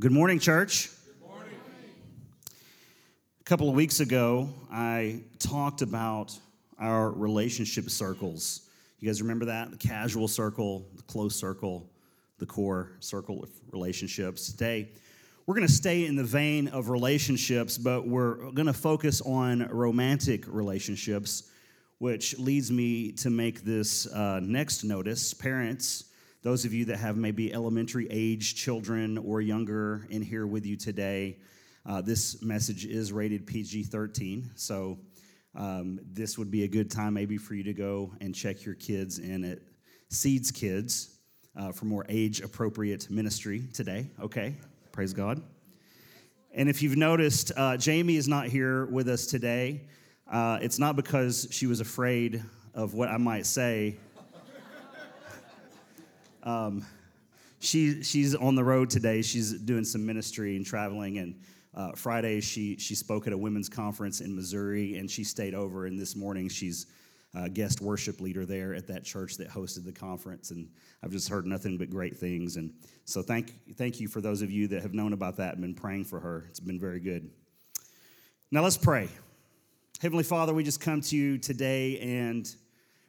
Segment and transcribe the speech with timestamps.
[0.00, 0.88] Good morning, church.
[1.04, 1.54] Good morning.
[3.38, 6.32] A couple of weeks ago, I talked about
[6.78, 8.62] our relationship circles.
[9.00, 9.70] You guys remember that?
[9.70, 11.90] The casual circle, the close circle,
[12.38, 14.50] the core circle of relationships.
[14.50, 14.88] Today,
[15.44, 19.68] we're going to stay in the vein of relationships, but we're going to focus on
[19.68, 21.50] romantic relationships,
[21.98, 25.34] which leads me to make this uh, next notice.
[25.34, 26.04] Parents,
[26.42, 30.76] those of you that have maybe elementary age children or younger in here with you
[30.76, 31.38] today,
[31.86, 34.50] uh, this message is rated PG 13.
[34.56, 34.98] So
[35.54, 38.74] um, this would be a good time maybe for you to go and check your
[38.74, 39.60] kids in at
[40.08, 41.16] Seeds Kids
[41.56, 44.10] uh, for more age appropriate ministry today.
[44.20, 44.56] Okay,
[44.90, 45.40] praise God.
[46.52, 49.82] And if you've noticed, uh, Jamie is not here with us today.
[50.30, 52.42] Uh, it's not because she was afraid
[52.74, 53.96] of what I might say
[56.42, 56.84] um,
[57.60, 59.22] she, she's on the road today.
[59.22, 61.18] She's doing some ministry and traveling.
[61.18, 61.40] And
[61.74, 65.86] uh, Friday, she, she spoke at a women's conference in Missouri, and she stayed over.
[65.86, 66.86] And this morning, she's
[67.54, 70.50] guest worship leader there at that church that hosted the conference.
[70.50, 70.68] And
[71.02, 72.56] I've just heard nothing but great things.
[72.56, 72.72] And
[73.04, 75.74] so thank, thank you for those of you that have known about that and been
[75.74, 76.44] praying for her.
[76.50, 77.30] It's been very good.
[78.50, 79.08] Now let's pray.
[80.00, 82.54] Heavenly Father, we just come to you today and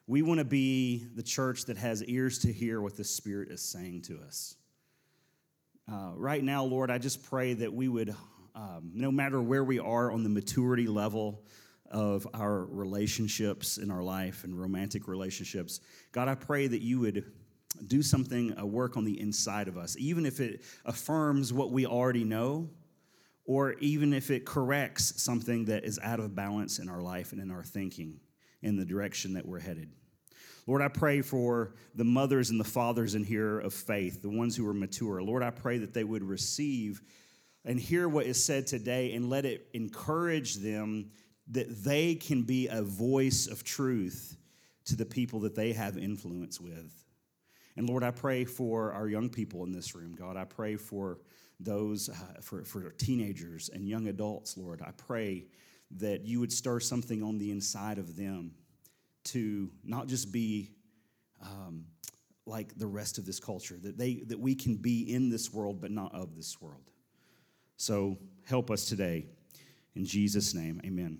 [0.05, 3.61] we want to be the church that has ears to hear what the Spirit is
[3.61, 4.55] saying to us.
[5.89, 8.13] Uh, right now, Lord, I just pray that we would,
[8.55, 11.43] um, no matter where we are on the maturity level
[11.89, 15.79] of our relationships in our life and romantic relationships,
[16.11, 17.31] God, I pray that you would
[17.87, 21.85] do something, a work on the inside of us, even if it affirms what we
[21.85, 22.69] already know,
[23.45, 27.41] or even if it corrects something that is out of balance in our life and
[27.41, 28.19] in our thinking
[28.63, 29.91] in the direction that we're headed.
[30.65, 34.55] Lord, I pray for the mothers and the fathers in here of faith, the ones
[34.55, 35.21] who are mature.
[35.21, 37.01] Lord, I pray that they would receive
[37.65, 41.11] and hear what is said today and let it encourage them
[41.51, 44.37] that they can be a voice of truth
[44.85, 47.03] to the people that they have influence with.
[47.75, 50.37] And Lord, I pray for our young people in this room, God.
[50.37, 51.19] I pray for
[51.59, 54.81] those, uh, for, for teenagers and young adults, Lord.
[54.81, 55.45] I pray
[55.97, 58.51] that you would stir something on the inside of them
[59.25, 60.71] to not just be
[61.41, 61.85] um,
[62.45, 65.79] like the rest of this culture, that, they, that we can be in this world
[65.79, 66.91] but not of this world.
[67.77, 69.25] So help us today.
[69.95, 71.19] In Jesus' name, amen.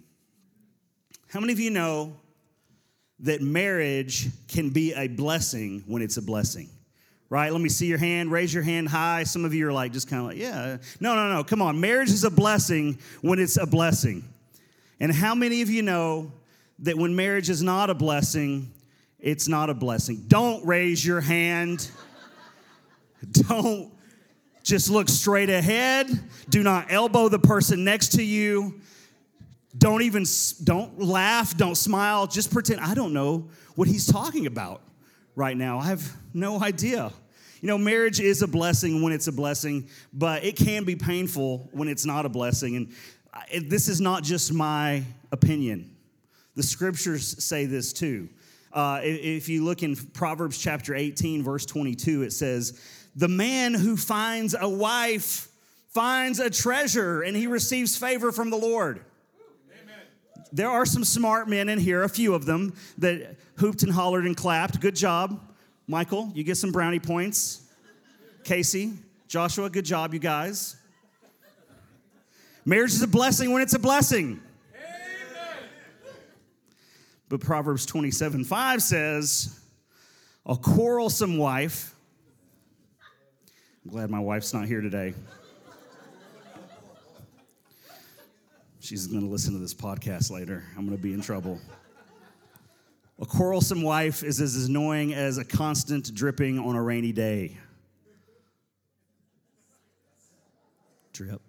[1.30, 2.16] How many of you know
[3.20, 6.70] that marriage can be a blessing when it's a blessing?
[7.30, 7.52] Right?
[7.52, 8.32] Let me see your hand.
[8.32, 9.24] Raise your hand high.
[9.24, 10.78] Some of you are like, just kind of like, yeah.
[11.00, 11.44] No, no, no.
[11.44, 11.80] Come on.
[11.80, 14.24] Marriage is a blessing when it's a blessing.
[15.04, 16.32] And how many of you know
[16.80, 18.72] that when marriage is not a blessing,
[19.20, 20.24] it's not a blessing?
[20.30, 21.92] Don't raise your hand.
[23.50, 23.92] Don't
[24.64, 26.08] just look straight ahead.
[26.48, 28.80] Do not elbow the person next to you.
[29.78, 30.24] Don't even
[30.64, 32.26] don't laugh, don't smile.
[32.26, 34.84] Just pretend I don't know what he's talking about
[35.36, 35.80] right now.
[35.80, 37.12] I have no idea.
[37.60, 41.68] You know, marriage is a blessing when it's a blessing, but it can be painful
[41.74, 42.78] when it's not a blessing.
[42.78, 42.94] And
[43.62, 45.96] this is not just my opinion.
[46.56, 48.30] The scriptures say this too.
[48.72, 52.80] Uh, if you look in Proverbs chapter 18, verse 22, it says,
[53.16, 55.50] The man who finds a wife
[55.90, 59.00] finds a treasure and he receives favor from the Lord.
[59.84, 59.96] Amen.
[60.52, 64.26] There are some smart men in here, a few of them, that hooped and hollered
[64.26, 64.80] and clapped.
[64.80, 65.40] Good job.
[65.88, 67.62] Michael, you get some brownie points.
[68.44, 68.94] Casey,
[69.28, 70.76] Joshua, good job, you guys.
[72.66, 74.42] Marriage is a blessing when it's a blessing.
[74.74, 75.58] Amen.
[77.28, 79.60] But Proverbs 27 5 says,
[80.46, 81.94] A quarrelsome wife.
[83.84, 85.14] I'm glad my wife's not here today.
[88.80, 90.64] She's going to listen to this podcast later.
[90.78, 91.60] I'm going to be in trouble.
[93.22, 97.58] A quarrelsome wife is as annoying as a constant dripping on a rainy day.
[101.14, 101.42] Drip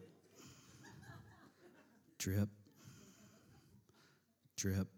[2.24, 2.48] drip,
[4.56, 4.88] drip,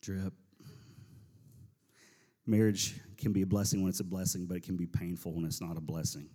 [0.00, 0.32] drip.
[2.46, 5.44] Marriage can be a blessing when it's a blessing, but it can be painful when
[5.44, 6.28] it's not a blessing.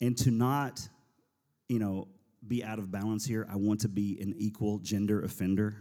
[0.00, 0.88] And to not,
[1.68, 2.06] you know,
[2.46, 5.78] be out of balance here, I want to be an equal gender offender.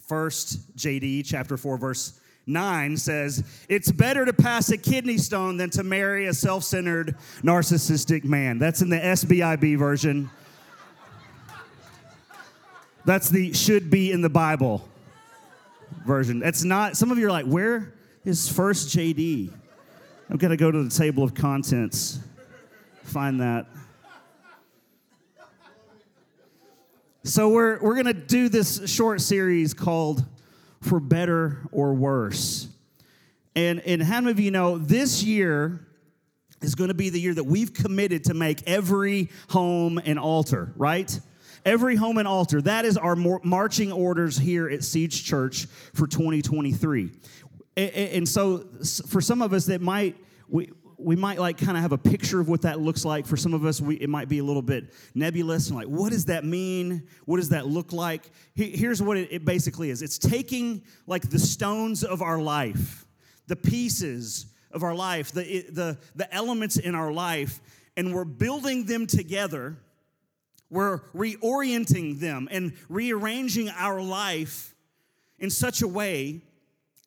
[0.00, 5.70] First JD chapter 4 verse 9 says, It's better to pass a kidney stone than
[5.70, 8.58] to marry a self centered, narcissistic man.
[8.58, 10.30] That's in the SBIB version.
[13.04, 14.88] That's the should be in the Bible
[16.06, 16.42] version.
[16.42, 17.94] It's not, some of you are like, Where
[18.24, 19.52] is First JD.
[20.30, 22.20] I've got to go to the table of contents,
[23.02, 23.66] find that.
[27.24, 30.24] So we're we're gonna do this short series called
[30.82, 32.68] "For Better or Worse,"
[33.56, 35.86] and and how many of you know this year
[36.62, 40.72] is going to be the year that we've committed to make every home an altar,
[40.76, 41.18] right?
[41.64, 42.60] Every home an altar.
[42.60, 47.10] That is our marching orders here at Siege Church for 2023.
[47.76, 48.66] And so,
[49.06, 50.16] for some of us, that might
[50.48, 50.70] we
[51.04, 53.26] we might like kind of have a picture of what that looks like.
[53.26, 56.12] For some of us, we, it might be a little bit nebulous and like, what
[56.12, 57.06] does that mean?
[57.24, 58.30] What does that look like?
[58.54, 60.02] Here's what it, basically is.
[60.02, 63.06] It's taking like the stones of our life,
[63.46, 67.60] the pieces of our life, the, the, the elements in our life,
[67.96, 69.76] and we're building them together
[70.72, 74.74] we're reorienting them and rearranging our life
[75.38, 76.40] in such a way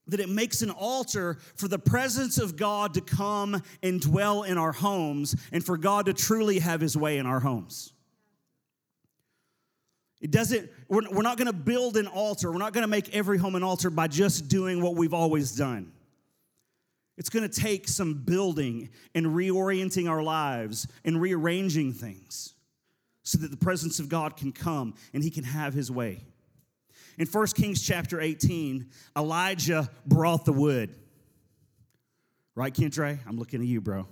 [0.08, 4.58] that it makes an altar for the presence of God to come and dwell in
[4.58, 7.92] our homes and for God to truly have his way in our homes.
[10.22, 12.52] It doesn't, we're, we're not gonna build an altar.
[12.52, 15.92] We're not gonna make every home an altar by just doing what we've always done.
[17.18, 22.54] It's gonna take some building and reorienting our lives and rearranging things
[23.24, 26.24] so that the presence of God can come and he can have his way.
[27.18, 30.96] In 1 Kings chapter 18, Elijah brought the wood.
[32.56, 33.20] Right, Kentre?
[33.28, 34.08] I'm looking at you, bro.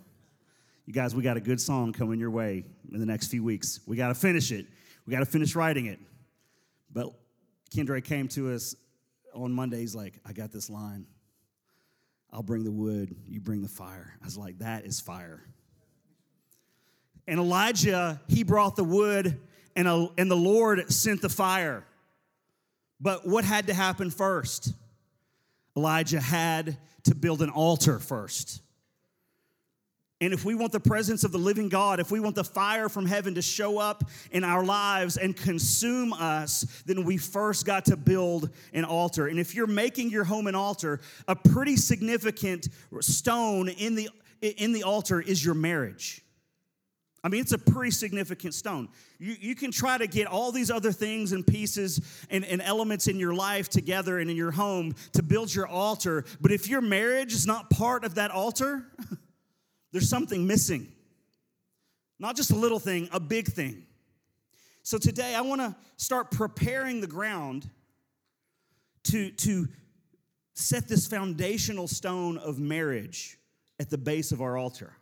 [0.86, 3.80] You guys, we got a good song coming your way in the next few weeks.
[3.86, 4.68] We got to finish it.
[5.06, 6.00] We got to finish writing it.
[6.92, 7.14] But
[7.74, 8.76] Kendra came to us
[9.34, 11.06] on Mondays like, I got this line.
[12.32, 14.14] I'll bring the wood, you bring the fire.
[14.22, 15.46] I was like, that is fire.
[17.28, 19.40] And Elijah, he brought the wood,
[19.76, 21.86] and, a, and the Lord sent the fire.
[23.00, 24.74] But what had to happen first?
[25.75, 28.62] Elijah had to build an altar first.
[30.24, 32.88] And if we want the presence of the living God, if we want the fire
[32.88, 37.84] from heaven to show up in our lives and consume us, then we first got
[37.86, 39.28] to build an altar.
[39.28, 42.69] And if you're making your home an altar, a pretty significant
[43.01, 44.10] stone in the,
[44.42, 46.23] in the altar is your marriage.
[47.24, 48.90] I mean, it's a pretty significant stone.
[49.18, 53.08] You, you can try to get all these other things and pieces and, and elements
[53.08, 56.81] in your life together and in your home to build your altar, but if your
[56.81, 58.88] marriage is not part of that altar,
[59.94, 60.92] there's something missing.
[62.20, 63.84] Not just a little thing, a big thing.
[64.81, 67.70] So today I want to start preparing the ground
[69.06, 69.70] to, to
[70.56, 73.38] set this foundational stone of marriage
[73.80, 74.94] at the base of our altar.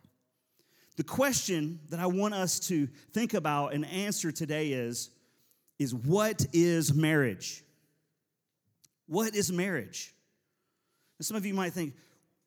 [0.96, 5.10] The question that I want us to think about and answer today is,
[5.78, 7.64] is what is marriage?
[9.06, 10.14] What is marriage?
[11.18, 11.94] And some of you might think,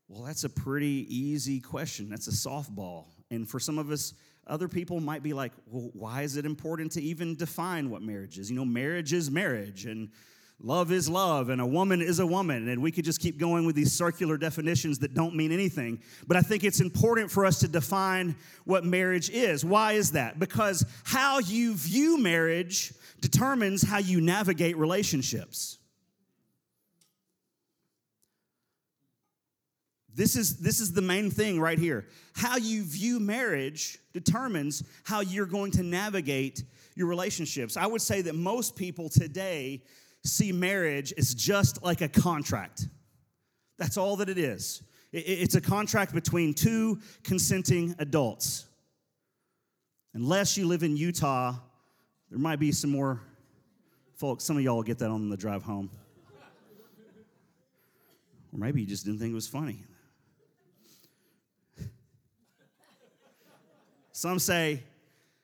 [0.07, 2.09] well, that's a pretty easy question.
[2.09, 3.06] That's a softball.
[3.31, 4.13] And for some of us,
[4.48, 8.38] other people might be like, well, why is it important to even define what marriage
[8.38, 8.51] is?
[8.51, 9.86] You know, marriage is marriage.
[9.86, 10.09] And
[10.60, 12.68] love is love and a woman is a woman.
[12.69, 16.00] And we could just keep going with these circular definitions that don't mean anything.
[16.28, 19.63] But I think it's important for us to define what marriage is.
[19.63, 20.40] Why is that?
[20.40, 25.78] Because how you view marriage determines how you navigate relationships.
[30.16, 32.08] This is, this is the main thing right here.
[32.34, 36.63] How you view marriage determines how you're going to navigate
[36.96, 37.75] your relationships.
[37.75, 39.84] I would say that most people today
[40.25, 42.88] see marriage as just like a contract.
[43.77, 44.82] That's all that it is.
[45.12, 48.65] It's a contract between two consenting adults.
[50.13, 51.55] Unless you live in Utah,
[52.29, 53.22] there might be some more
[54.15, 54.44] folks.
[54.44, 55.89] Some of y'all will get that on the drive home.
[58.51, 59.84] Or maybe you just didn't think it was funny.
[64.12, 64.82] Some say,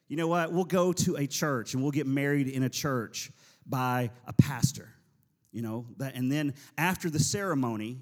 [0.08, 3.32] you know what, we'll go to a church and we'll get married in a church
[3.66, 4.90] by a pastor.
[5.52, 8.02] You know, that, and then after the ceremony,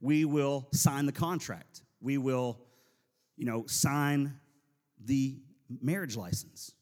[0.00, 1.82] we will sign the contract.
[2.00, 2.58] We will,
[3.36, 4.38] you know, sign
[5.04, 5.38] the
[5.80, 6.72] marriage license.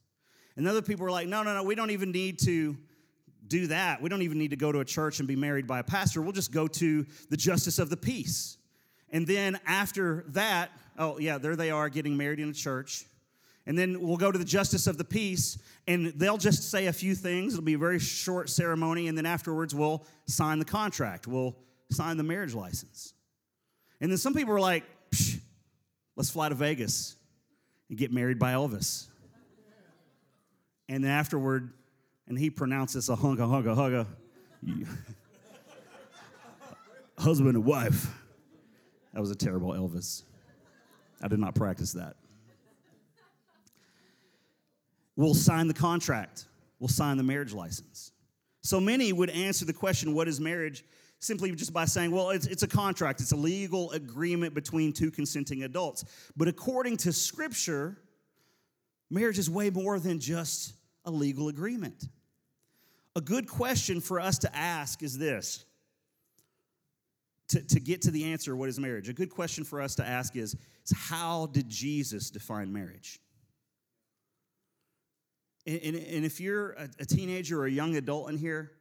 [0.56, 2.76] And other people are like, no, no, no, we don't even need to
[3.46, 4.02] do that.
[4.02, 6.20] We don't even need to go to a church and be married by a pastor.
[6.20, 8.58] We'll just go to the justice of the peace.
[9.10, 13.06] And then after that, oh, yeah, there they are getting married in a church
[13.68, 16.92] and then we'll go to the justice of the peace, and they'll just say a
[16.92, 17.52] few things.
[17.52, 21.26] It'll be a very short ceremony, and then afterwards we'll sign the contract.
[21.26, 21.54] We'll
[21.90, 23.12] sign the marriage license.
[24.00, 24.84] And then some people are like,
[26.16, 27.16] let's fly to Vegas
[27.90, 29.08] and get married by Elvis.
[30.88, 31.70] And then afterward,
[32.26, 34.06] and he pronounces a hunka hunka hugga,
[37.18, 38.06] husband and wife.
[39.12, 40.22] That was a terrible Elvis.
[41.20, 42.16] I did not practice that.
[45.18, 46.46] We'll sign the contract,
[46.78, 48.12] we'll sign the marriage license.
[48.62, 50.84] So many would answer the question, What is marriage?
[51.20, 55.10] simply just by saying, Well, it's, it's a contract, it's a legal agreement between two
[55.10, 56.04] consenting adults.
[56.36, 57.98] But according to Scripture,
[59.10, 62.06] marriage is way more than just a legal agreement.
[63.16, 65.64] A good question for us to ask is this
[67.48, 69.08] to, to get to the answer what is marriage?
[69.08, 73.18] A good question for us to ask is, is how did Jesus define marriage?
[75.68, 78.72] And, and, and if you're a, a, teenager or a young adult in here,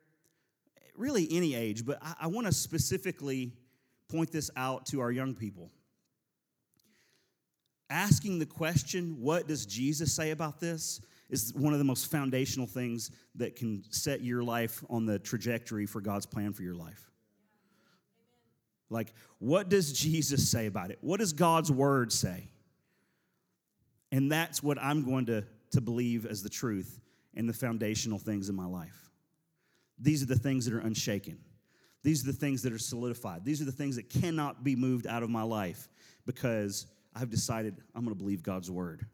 [0.96, 3.51] really any age, but I, I want to specifically
[4.08, 5.70] point this out to our young people.
[7.89, 12.67] Asking the question, what does Jesus say about this, is one of the most foundational
[12.67, 17.12] things that can set your life on the trajectory for God's plan for your life.
[18.89, 21.00] Like, what does Jesus say about it?
[21.01, 22.48] What does God's word say?
[24.13, 27.00] And that's what I'm going to, to believe as the truth
[27.36, 29.09] and the foundational things in my life.
[30.00, 31.39] These are the things that are unshaken.
[32.03, 33.43] These are the things that are solidified.
[33.43, 35.89] These are the things that cannot be moved out of my life
[36.25, 39.05] because I've decided I'm going to believe God's word.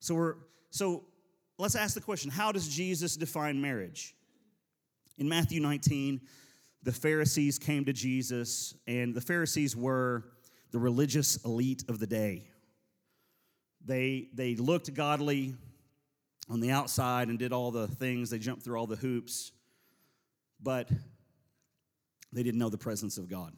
[0.00, 0.34] So we're
[0.70, 1.04] so
[1.58, 4.14] let's ask the question, how does Jesus define marriage?
[5.18, 6.20] In Matthew 19,
[6.82, 10.24] the Pharisees came to Jesus, and the Pharisees were
[10.70, 12.48] the religious elite of the day.
[13.88, 15.54] They, they looked godly
[16.50, 19.50] on the outside and did all the things, they jumped through all the hoops,
[20.62, 20.90] but
[22.32, 23.54] they didn't know the presence of God.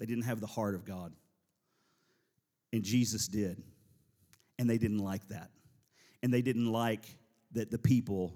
[0.00, 1.12] They didn't have the heart of God.
[2.72, 3.62] And Jesus did.
[4.58, 5.50] And they didn't like that.
[6.24, 7.04] And they didn't like
[7.52, 8.34] that the people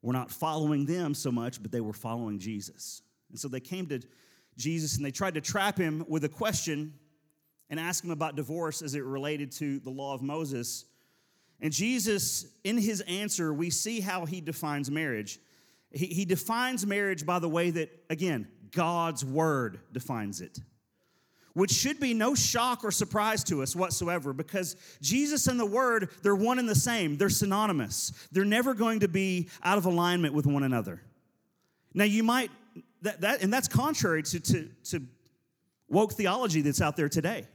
[0.00, 3.02] were not following them so much, but they were following Jesus.
[3.30, 4.00] And so they came to
[4.56, 6.94] Jesus and they tried to trap him with a question
[7.70, 10.84] and ask him about divorce as it related to the law of Moses.
[11.60, 15.38] And Jesus, in his answer, we see how he defines marriage.
[15.92, 20.58] He, he defines marriage by the way that, again, God's word defines it,
[21.54, 26.10] which should be no shock or surprise to us whatsoever because Jesus and the word,
[26.22, 27.16] they're one and the same.
[27.16, 28.12] They're synonymous.
[28.32, 31.02] They're never going to be out of alignment with one another.
[31.92, 32.50] Now, you might
[33.02, 35.02] that, that, and that's contrary to, to, to
[35.88, 37.46] woke theology that's out there today.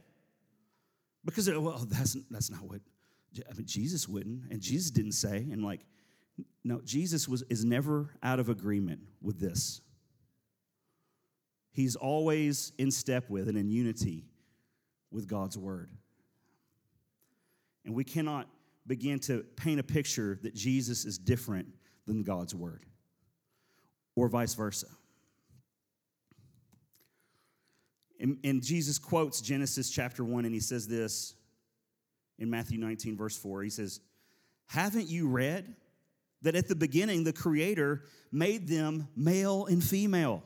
[1.26, 2.80] Because, uh, well, that's, that's not what,
[3.38, 5.80] I mean, Jesus wouldn't, and Jesus didn't say, and like,
[6.64, 9.82] no, Jesus was, is never out of agreement with this.
[11.72, 14.24] He's always in step with and in unity
[15.10, 15.90] with God's word.
[17.84, 18.48] And we cannot
[18.86, 21.68] begin to paint a picture that Jesus is different
[22.06, 22.84] than God's word,
[24.14, 24.86] or vice versa.
[28.20, 31.34] And, and Jesus quotes Genesis chapter 1, and he says this
[32.38, 33.62] in Matthew 19, verse 4.
[33.62, 34.00] He says,
[34.66, 35.74] Haven't you read
[36.42, 40.42] that at the beginning the Creator made them male and female?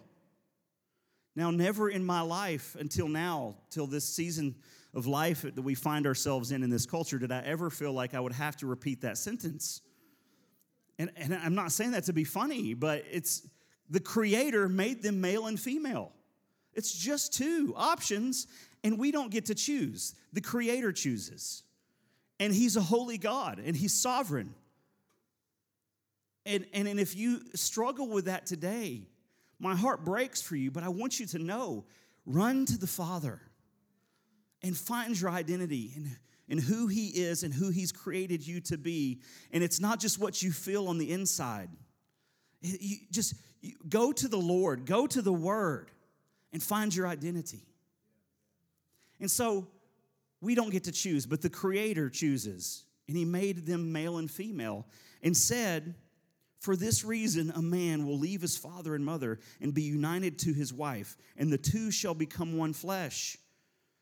[1.37, 4.57] Now, never in my life until now, till this season
[4.93, 8.15] of life that we find ourselves in in this culture, did I ever feel like
[8.15, 9.83] I would have to repeat that sentence.
[10.99, 13.47] And, and I'm not saying that to be funny, but it's
[13.89, 16.13] the Creator made them male and female.
[16.81, 18.47] It's just two options,
[18.83, 20.15] and we don't get to choose.
[20.33, 21.63] The Creator chooses.
[22.39, 24.55] And He's a holy God, and He's sovereign.
[26.47, 29.03] And, and, and if you struggle with that today,
[29.59, 31.85] my heart breaks for you, but I want you to know
[32.25, 33.43] run to the Father
[34.63, 36.17] and find your identity in,
[36.49, 39.21] in who He is and who He's created you to be.
[39.53, 41.69] And it's not just what you feel on the inside.
[42.63, 45.91] You just you go to the Lord, go to the Word
[46.53, 47.65] and find your identity.
[49.21, 49.69] And so
[50.41, 52.85] we don't get to choose, but the Creator chooses.
[53.09, 54.87] And He made them male and female
[55.23, 55.95] and said,
[56.59, 60.53] For this reason, a man will leave his father and mother and be united to
[60.53, 63.37] his wife, and the two shall become one flesh.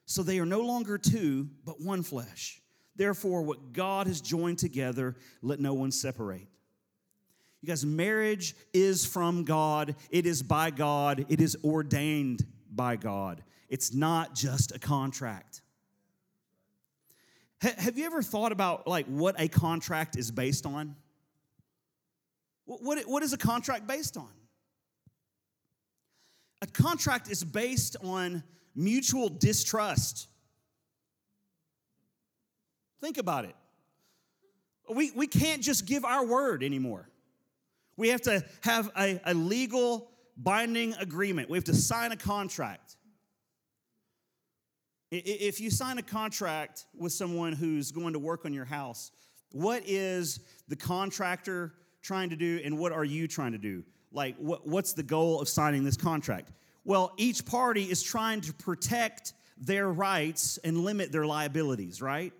[0.06, 2.62] So they are no longer two, but one flesh.
[2.96, 6.48] Therefore, what God has joined together, let no one separate.
[7.60, 13.42] You guys, marriage is from God, it is by God, it is ordained by God.
[13.68, 15.62] It's not just a contract.
[17.60, 20.94] have you ever thought about like what a contract is based on?
[22.64, 24.28] What, what is a contract based on?
[26.60, 28.42] A contract is based on
[28.74, 30.28] mutual distrust.
[33.00, 33.56] Think about it.
[34.92, 37.08] We, we can't just give our word anymore.
[37.98, 41.50] We have to have a, a legal binding agreement.
[41.50, 42.96] We have to sign a contract.
[45.10, 49.10] If you sign a contract with someone who's going to work on your house,
[49.50, 50.38] what is
[50.68, 53.82] the contractor trying to do and what are you trying to do?
[54.12, 56.52] Like, what, what's the goal of signing this contract?
[56.84, 62.32] Well, each party is trying to protect their rights and limit their liabilities, right?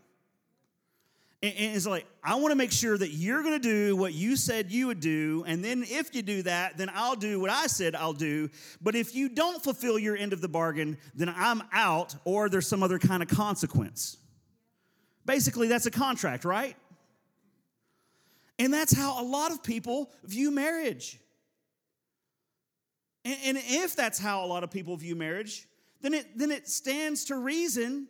[1.41, 4.35] And, it's like, I want to make sure that you're going to do what you
[4.37, 5.45] said you would do.
[5.47, 8.51] And then if you do that, then I'll do what I said I'll do.
[8.81, 12.67] But if you don't fulfill your end of the bargain, then I'm out or there's
[12.67, 14.17] some other kind of consequence.
[15.27, 16.75] Basically, that's a contract, right?
[18.59, 21.21] And that's how a lot of people view marriage.
[23.25, 25.69] And, and if that's how a lot of people view marriage,
[26.01, 28.09] then it, then it stands to reason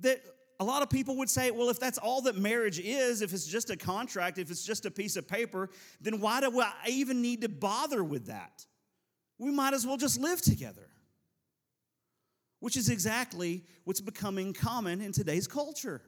[0.00, 0.20] that
[0.60, 3.46] a lot of people would say, well, if that's all that marriage is, if it's
[3.46, 7.22] just a contract, if it's just a piece of paper, then why do I even
[7.22, 8.64] need to bother with that?
[9.38, 10.88] We might as well just live together,
[12.60, 16.00] which is exactly what's becoming common in today's culture.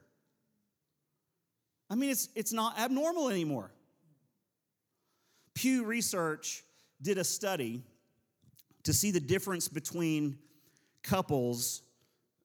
[1.91, 3.73] I mean, it's, it's not abnormal anymore.
[5.55, 6.63] Pew Research
[7.01, 7.83] did a study
[8.85, 10.39] to see the difference between
[11.03, 11.83] couples,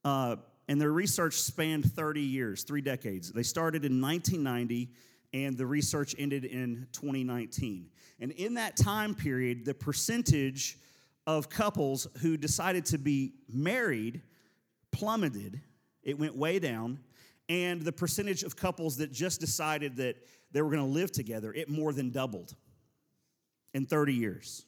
[0.03, 0.37] uh,
[0.69, 3.31] and their research spanned 30 years, three decades.
[3.31, 4.91] They started in 1990,
[5.33, 7.89] and the research ended in 2019.
[8.19, 10.77] And in that time period, the percentage
[11.25, 14.21] of couples who decided to be married
[14.91, 15.59] plummeted,
[16.03, 16.99] it went way down,
[17.49, 20.17] and the percentage of couples that just decided that
[20.51, 22.53] they were going to live together, it more than doubled
[23.73, 24.65] in 30 years.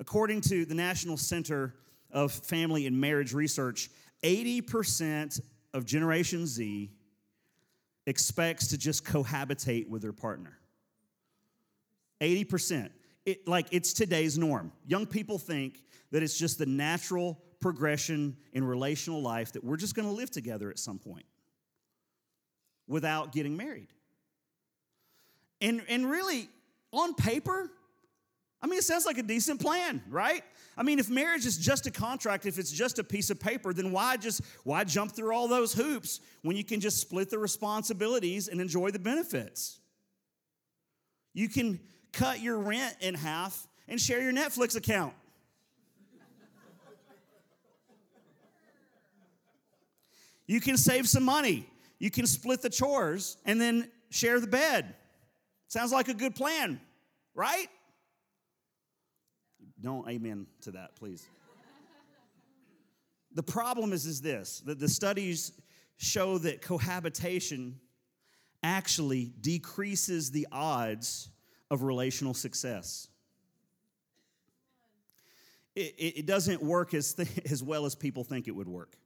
[0.00, 1.74] According to the National Center
[2.10, 3.88] of Family and Marriage Research,
[4.22, 5.40] 80%
[5.74, 6.90] of Generation Z
[8.06, 10.58] expects to just cohabitate with their partner.
[12.20, 12.90] 80%.
[13.24, 14.72] It, like it's today's norm.
[14.86, 19.94] Young people think that it's just the natural progression in relational life that we're just
[19.94, 21.24] going to live together at some point
[22.88, 23.88] without getting married.
[25.60, 26.48] And, and really,
[26.92, 27.70] on paper,
[28.62, 30.44] I mean, it sounds like a decent plan, right?
[30.76, 33.72] I mean, if marriage is just a contract, if it's just a piece of paper,
[33.72, 37.38] then why just why jump through all those hoops when you can just split the
[37.38, 39.80] responsibilities and enjoy the benefits?
[41.34, 41.80] You can
[42.12, 45.14] cut your rent in half and share your Netflix account.
[50.46, 51.66] You can save some money.
[51.98, 54.94] You can split the chores and then share the bed.
[55.68, 56.80] Sounds like a good plan,
[57.34, 57.68] right?
[59.82, 61.26] Don't amen to that, please.
[63.34, 65.52] the problem is, is this that the studies
[65.96, 67.80] show that cohabitation
[68.62, 71.28] actually decreases the odds
[71.70, 73.08] of relational success.
[75.74, 78.96] It, it, doesn't work as, th- as well as people think it would work.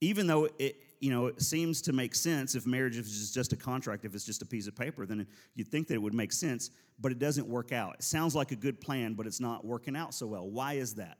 [0.00, 3.56] Even though it, you know, it seems to make sense if marriage is just a
[3.56, 6.32] contract, if it's just a piece of paper, then you'd think that it would make
[6.32, 7.94] sense, but it doesn't work out.
[7.94, 10.48] It sounds like a good plan, but it's not working out so well.
[10.48, 11.18] Why is that?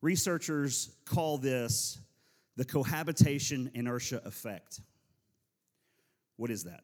[0.00, 1.98] Researchers call this
[2.56, 4.80] the cohabitation inertia effect.
[6.36, 6.82] What is that?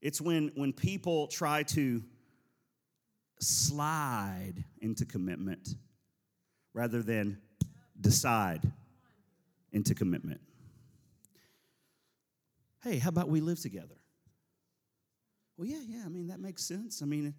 [0.00, 2.02] It's when, when people try to
[3.40, 5.68] slide into commitment
[6.74, 7.38] rather than
[8.00, 8.60] decide
[9.72, 10.40] into commitment.
[12.82, 13.96] Hey, how about we live together?
[15.56, 16.02] Well, yeah, yeah.
[16.04, 17.02] I mean, that makes sense.
[17.02, 17.34] I mean,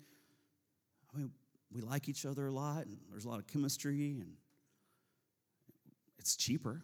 [1.13, 1.32] I mean,
[1.72, 4.34] we like each other a lot, and there's a lot of chemistry, and
[6.17, 6.82] it's cheaper.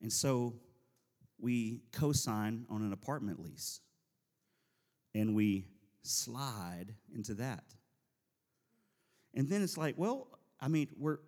[0.00, 0.54] And so
[1.38, 3.80] we co sign on an apartment lease,
[5.14, 5.66] and we
[6.02, 7.64] slide into that.
[9.34, 11.18] And then it's like, well, I mean, we're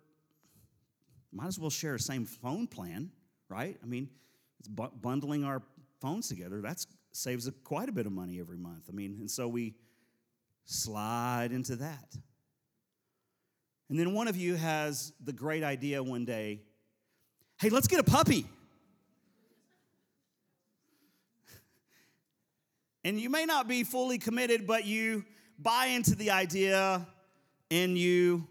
[1.33, 3.11] might as well share the same phone plan,
[3.49, 3.77] right?
[3.81, 4.09] I mean,
[4.59, 5.63] it's bu- bundling our
[6.01, 6.61] phones together.
[6.61, 8.85] That saves a, quite a bit of money every month.
[8.89, 9.75] I mean, and so we
[10.65, 12.15] slide into that.
[13.89, 16.61] And then one of you has the great idea one day
[17.59, 18.45] hey, let's get a puppy.
[23.05, 25.23] and you may not be fully committed, but you
[25.59, 27.05] buy into the idea
[27.69, 28.47] and you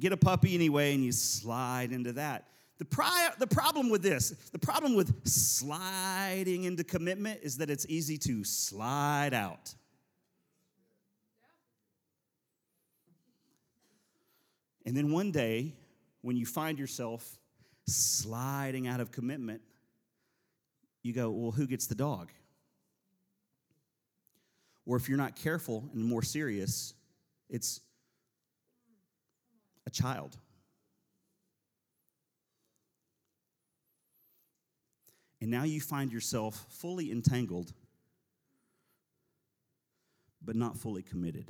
[0.00, 2.46] get a puppy anyway and you slide into that.
[2.78, 2.86] The,
[3.38, 8.42] the problem with this, the problem with sliding into commitment is that it's easy to
[8.42, 9.74] slide out.
[14.86, 15.74] And then one day,
[16.22, 17.38] when you find yourself
[17.86, 19.60] sliding out of commitment,
[21.02, 22.30] you go, Well, who gets the dog?
[24.86, 26.94] Or if you're not careful and more serious,
[27.48, 27.80] it's
[29.86, 30.36] a child.
[35.40, 37.72] And now you find yourself fully entangled,
[40.42, 41.46] but not fully committed.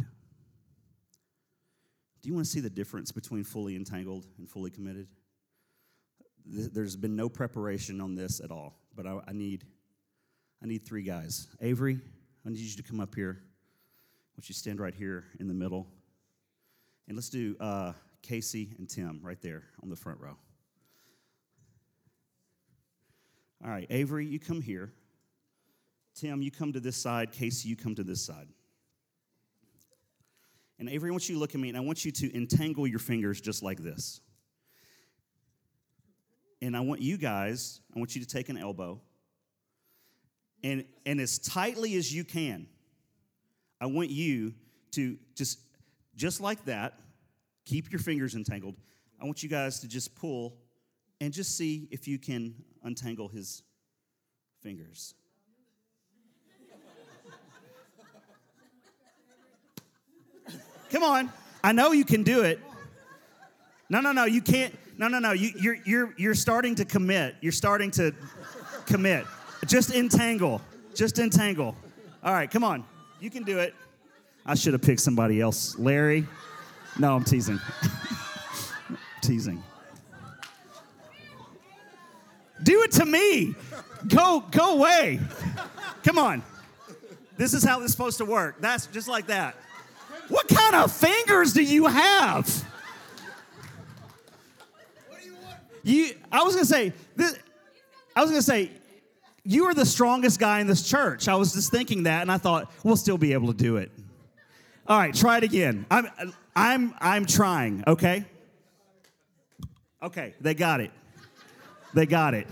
[2.22, 5.08] Do you want to see the difference between fully entangled and fully committed?
[6.46, 9.64] There's been no preparation on this at all, but I, I need,
[10.62, 11.48] I need three guys.
[11.60, 11.98] Avery,
[12.46, 13.38] I need you to come up here.
[13.40, 15.86] I want you to stand right here in the middle.
[17.08, 20.36] And let's do uh, Casey and Tim right there on the front row.
[23.64, 24.92] All right, Avery, you come here.
[26.14, 27.32] Tim, you come to this side.
[27.32, 28.48] Casey, you come to this side.
[30.78, 32.86] And Avery, I want you to look at me and I want you to entangle
[32.86, 34.20] your fingers just like this.
[36.62, 39.00] And I want you guys, I want you to take an elbow
[40.62, 42.66] and, and as tightly as you can,
[43.80, 44.54] I want you
[44.92, 45.58] to just,
[46.16, 46.98] just like that,
[47.64, 48.76] keep your fingers entangled.
[49.20, 50.56] I want you guys to just pull
[51.20, 53.62] and just see if you can untangle his
[54.62, 55.14] fingers.
[60.90, 61.30] Come on.
[61.62, 62.58] I know you can do it.
[63.88, 64.76] No, no, no, you can't.
[64.98, 65.32] No, no, no.
[65.32, 67.36] You, you're, you're, you're starting to commit.
[67.40, 68.12] You're starting to
[68.86, 69.24] commit.
[69.66, 70.60] Just entangle.
[70.94, 71.76] Just entangle.
[72.22, 72.84] All right, come on.
[73.20, 73.74] You can do it.
[74.44, 75.78] I should have picked somebody else.
[75.78, 76.26] Larry.
[77.00, 77.58] No, I'm teasing.
[79.22, 79.62] teasing.
[82.62, 83.54] Do it to me.
[84.06, 85.18] Go, go away.
[86.04, 86.42] Come on.
[87.38, 88.60] This is how is supposed to work.
[88.60, 89.54] That's just like that.
[90.28, 92.64] What kind of fingers do you have?
[95.82, 97.38] You, I was gonna say, this,
[98.14, 98.72] I was gonna say,
[99.42, 101.28] you are the strongest guy in this church.
[101.28, 103.90] I was just thinking that, and I thought we'll still be able to do it.
[104.86, 105.86] All right, try it again.
[105.90, 107.84] I'm, I'm, I'm trying.
[107.86, 108.24] Okay.
[110.02, 110.90] Okay, they got it.
[111.94, 112.46] They got it.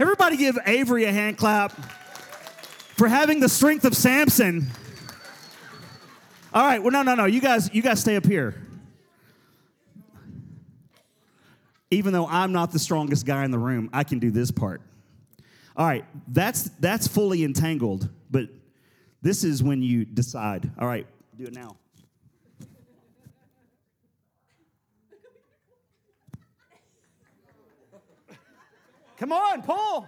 [0.00, 1.72] Everybody, give Avery a hand clap
[2.96, 4.66] for having the strength of Samson.
[6.52, 6.82] All right.
[6.82, 7.24] Well, no, no, no.
[7.26, 8.54] You guys, you guys stay up here.
[11.90, 14.80] Even though I'm not the strongest guy in the room, I can do this part.
[15.76, 16.04] All right.
[16.28, 18.48] That's that's fully entangled, but
[19.24, 20.70] this is when you decide.
[20.78, 21.06] All right,
[21.36, 21.76] do it now.
[29.24, 30.06] Come on, pull.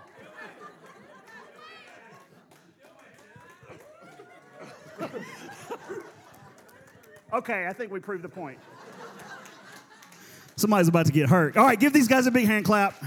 [7.33, 8.59] Okay, I think we proved the point.
[10.57, 11.57] Somebody's about to get hurt.
[11.57, 13.03] All right, give these guys a big hand clap.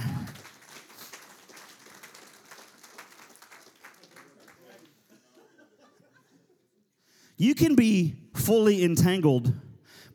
[7.38, 9.54] You can be fully entangled,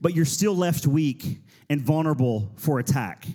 [0.00, 1.38] but you're still left weak
[1.70, 3.28] and vulnerable for attack.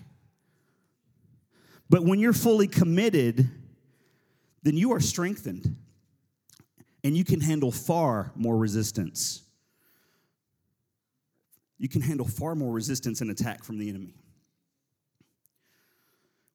[1.89, 3.49] But when you're fully committed,
[4.63, 5.75] then you are strengthened
[7.03, 9.43] and you can handle far more resistance
[11.79, 14.13] you can handle far more resistance and attack from the enemy.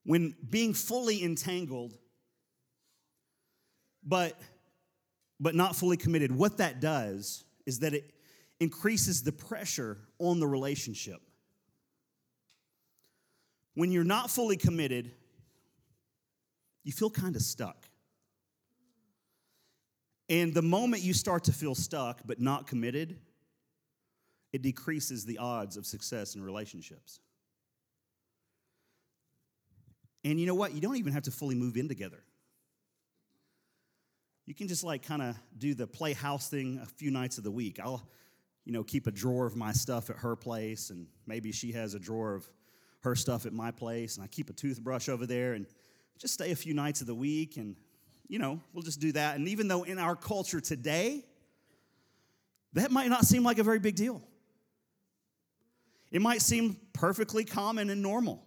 [0.05, 1.97] When being fully entangled,
[4.07, 4.39] but,
[5.41, 8.13] but not fully committed, what that does is that it
[8.61, 11.23] increases the pressure on the relationship.
[13.73, 15.11] When you're not fully committed,
[16.85, 17.89] you feel kind of stuck.
[20.29, 23.19] And the moment you start to feel stuck but not committed,
[24.53, 27.21] it decreases the odds of success in relationships.
[30.23, 30.73] And you know what?
[30.73, 32.23] You don't even have to fully move in together.
[34.47, 37.45] You can just like kind of do the play house thing a few nights of
[37.45, 37.79] the week.
[37.83, 38.07] I'll,
[38.65, 41.95] you know, keep a drawer of my stuff at her place, and maybe she has
[41.95, 42.49] a drawer of
[43.01, 45.67] her stuff at my place, and I keep a toothbrush over there, and
[46.19, 47.77] just stay a few nights of the week, and
[48.29, 49.37] you know, we'll just do that.
[49.37, 51.25] And even though in our culture today,
[52.73, 54.23] that might not seem like a very big deal.
[56.11, 58.45] It might seem perfectly common and normal.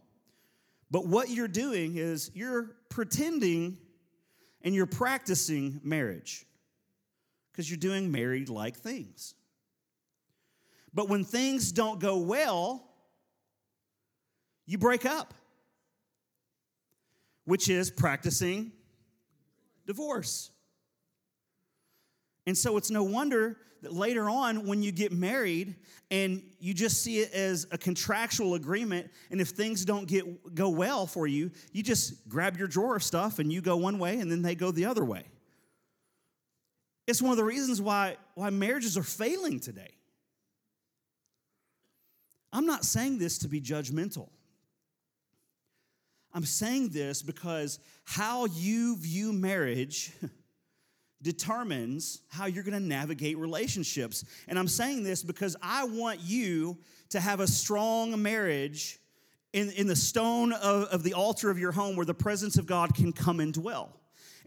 [0.89, 3.77] But what you're doing is you're pretending
[4.62, 6.45] and you're practicing marriage
[7.51, 9.34] because you're doing married like things.
[10.93, 12.88] But when things don't go well,
[14.65, 15.34] you break up,
[17.47, 18.73] which is practicing
[19.86, 20.51] divorce.
[22.45, 25.75] And so it's no wonder that later on, when you get married
[26.12, 30.67] and you just see it as a contractual agreement, and if things don't get, go
[30.67, 34.19] well for you, you just grab your drawer of stuff and you go one way
[34.19, 35.23] and then they go the other way.
[37.07, 39.93] It's one of the reasons why, why marriages are failing today.
[42.51, 44.27] I'm not saying this to be judgmental.
[46.38, 50.13] I'm saying this because how you view marriage
[51.23, 54.23] determines how you're going to navigate relationships.
[54.47, 56.78] And I'm saying this because I want you
[57.10, 59.00] to have a strong marriage
[59.52, 62.67] in, in the stone of, of the altar of your home where the presence of
[62.67, 63.96] God can come and dwell.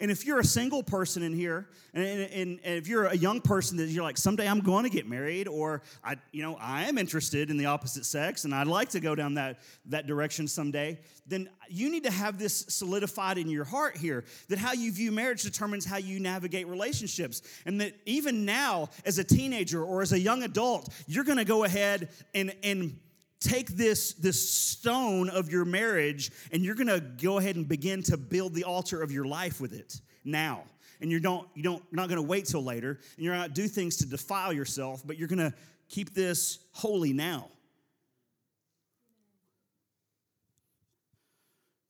[0.01, 3.41] And if you're a single person in here, and, and, and, if you're a young
[3.41, 6.85] person that you're like, someday I'm going to get married, or I, you know, I
[6.85, 10.49] am interested in the opposite sex, and I'd like to go down that, that direction
[10.49, 14.91] someday, then you need to have this solidified in your heart here that how you
[14.91, 17.43] view marriage determines how you navigate relationships.
[17.67, 21.45] And that even now, as a teenager or as a young adult, you're going to
[21.45, 22.99] go ahead and, and
[23.41, 28.17] take this, this stone of your marriage and you're gonna go ahead and begin to
[28.17, 30.65] build the altar of your life with it now.
[31.01, 33.67] And you don't, you don't, you're not gonna wait till later, and you're not do
[33.67, 35.55] things to defile yourself, but you're gonna
[35.89, 37.49] keep this holy now.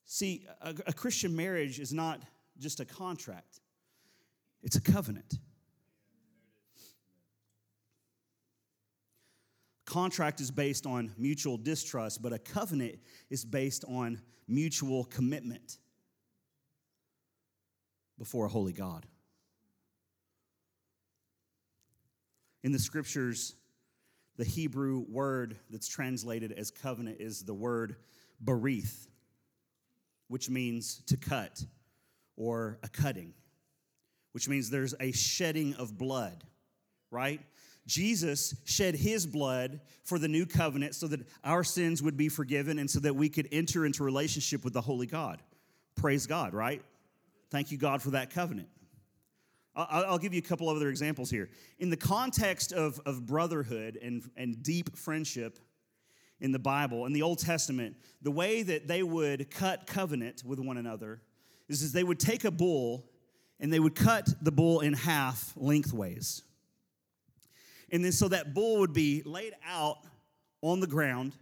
[0.06, 2.20] See, a, a Christian marriage is not
[2.58, 3.60] just a contract,
[4.62, 5.38] it's a covenant.
[9.90, 12.96] Contract is based on mutual distrust, but a covenant
[13.28, 15.78] is based on mutual commitment
[18.16, 19.04] before a holy God.
[22.62, 23.56] In the scriptures,
[24.36, 27.96] the Hebrew word that's translated as covenant is the word
[28.44, 29.08] berith,
[30.28, 31.64] which means to cut
[32.36, 33.34] or a cutting,
[34.32, 36.44] which means there's a shedding of blood,
[37.10, 37.40] right?
[37.86, 42.78] Jesus shed his blood for the new covenant so that our sins would be forgiven
[42.78, 45.42] and so that we could enter into relationship with the holy God.
[45.96, 46.82] Praise God, right?
[47.50, 48.68] Thank you, God, for that covenant.
[49.74, 51.48] I'll give you a couple of other examples here.
[51.78, 55.58] In the context of, of brotherhood and, and deep friendship
[56.40, 60.58] in the Bible, in the Old Testament, the way that they would cut covenant with
[60.58, 61.22] one another
[61.68, 63.06] is, is they would take a bull
[63.60, 66.42] and they would cut the bull in half lengthways.
[67.92, 69.98] And then so that bull would be laid out
[70.62, 71.34] on the ground.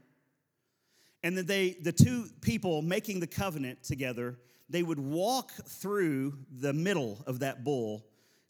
[1.23, 6.73] And then they, the two people making the covenant together, they would walk through the
[6.73, 8.07] middle of that bull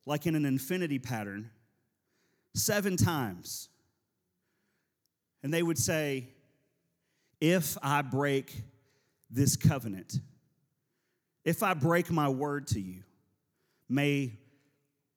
[0.06, 1.50] like in an infinity pattern
[2.54, 3.68] seven times.
[5.42, 6.28] And they would say,
[7.40, 8.62] If I break
[9.30, 10.14] this covenant,
[11.44, 13.02] if I break my word to you,
[13.88, 14.38] may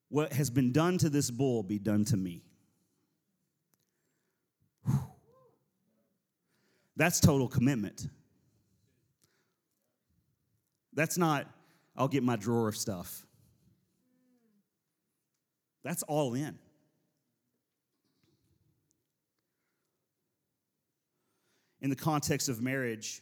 [0.09, 2.43] what has been done to this bull be done to me.
[6.95, 8.07] That's total commitment.
[10.93, 11.47] That's not,
[11.95, 13.25] I'll get my drawer of stuff.
[15.83, 16.59] That's all in.
[21.81, 23.21] In the context of marriage,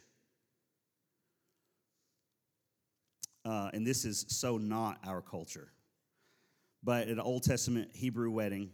[3.45, 5.71] uh, and this is so not our culture,
[6.83, 8.71] but at an Old Testament Hebrew wedding,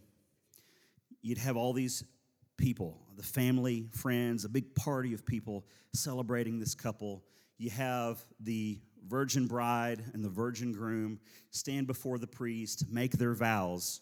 [1.22, 2.02] you'd have all these
[2.56, 7.22] people, the family, friends, a big party of people celebrating this couple.
[7.58, 13.34] You have the virgin bride and the virgin groom stand before the priest, make their
[13.34, 14.00] vows.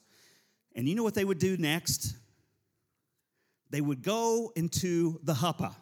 [0.75, 2.17] And you know what they would do next?
[3.71, 5.75] They would go into the huppah.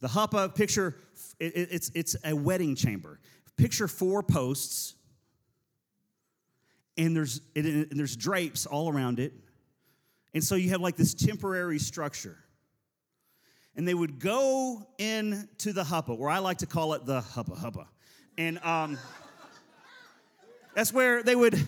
[0.00, 0.96] The huppah, picture,
[1.40, 3.20] it's, it's a wedding chamber.
[3.56, 4.94] Picture four posts,
[6.98, 9.32] and there's, and there's drapes all around it
[10.36, 12.36] and so you have like this temporary structure.
[13.74, 17.58] And they would go into the huppa, or I like to call it the huppa
[17.58, 17.86] huppa.
[18.36, 18.98] And um,
[20.74, 21.58] that's where they would,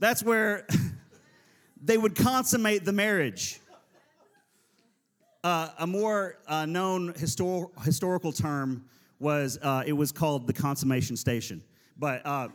[0.00, 0.66] that's where
[1.84, 3.60] they would consummate the marriage.
[5.44, 8.86] Uh, a more uh, known histor- historical term
[9.20, 11.62] was uh, it was called the consummation station.
[11.96, 12.48] But uh,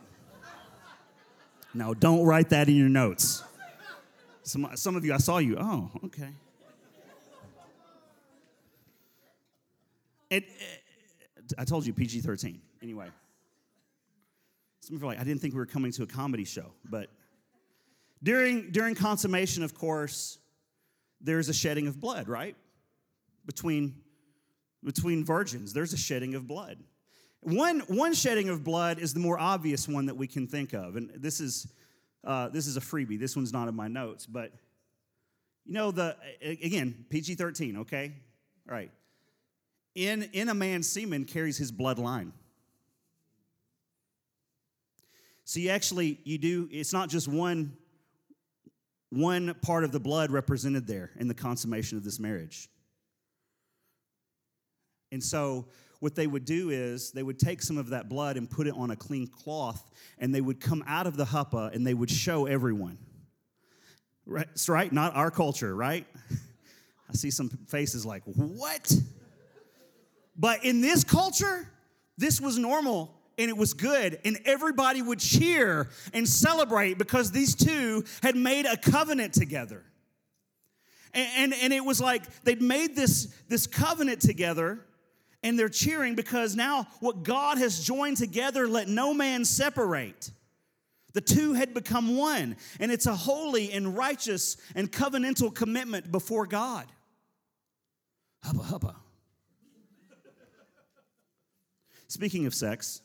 [1.72, 3.42] no, don't write that in your notes.
[4.44, 5.56] Some, some of you, I saw you.
[5.58, 6.28] Oh, okay.
[10.28, 10.82] It, it,
[11.38, 12.60] uh, I told you PG 13.
[12.82, 13.08] Anyway.
[14.80, 16.72] Some of you are like, I didn't think we were coming to a comedy show.
[16.84, 17.08] But
[18.22, 20.38] during, during consummation, of course,
[21.22, 22.54] there's a shedding of blood, right?
[23.46, 23.94] Between,
[24.84, 26.78] between virgins, there's a shedding of blood.
[27.40, 30.96] One, one shedding of blood is the more obvious one that we can think of.
[30.96, 31.66] And this is
[32.24, 33.18] uh, this is a freebie.
[33.18, 34.52] This one's not in my notes, but
[35.64, 37.78] you know the again PG thirteen.
[37.78, 38.12] Okay,
[38.68, 38.90] all right.
[39.94, 42.32] In in a man's semen carries his bloodline.
[45.44, 46.68] So you actually you do.
[46.70, 47.76] It's not just one
[49.10, 52.68] one part of the blood represented there in the consummation of this marriage.
[55.12, 55.66] And so,
[56.04, 58.74] what they would do is they would take some of that blood and put it
[58.76, 62.10] on a clean cloth, and they would come out of the huppah and they would
[62.10, 62.98] show everyone.
[64.26, 64.46] Right?
[64.52, 66.06] It's right, not our culture, right?
[67.10, 68.94] I see some faces like, what?
[70.36, 71.66] But in this culture,
[72.18, 77.54] this was normal and it was good, and everybody would cheer and celebrate because these
[77.54, 79.82] two had made a covenant together.
[81.14, 84.84] And, and, and, it was like they'd made this, this covenant together,
[85.44, 90.30] and they're cheering because now what God has joined together, let no man separate.
[91.12, 96.46] The two had become one, and it's a holy and righteous and covenantal commitment before
[96.46, 96.86] God.
[98.42, 98.96] Hubba hubba.
[102.08, 103.02] Speaking of sex,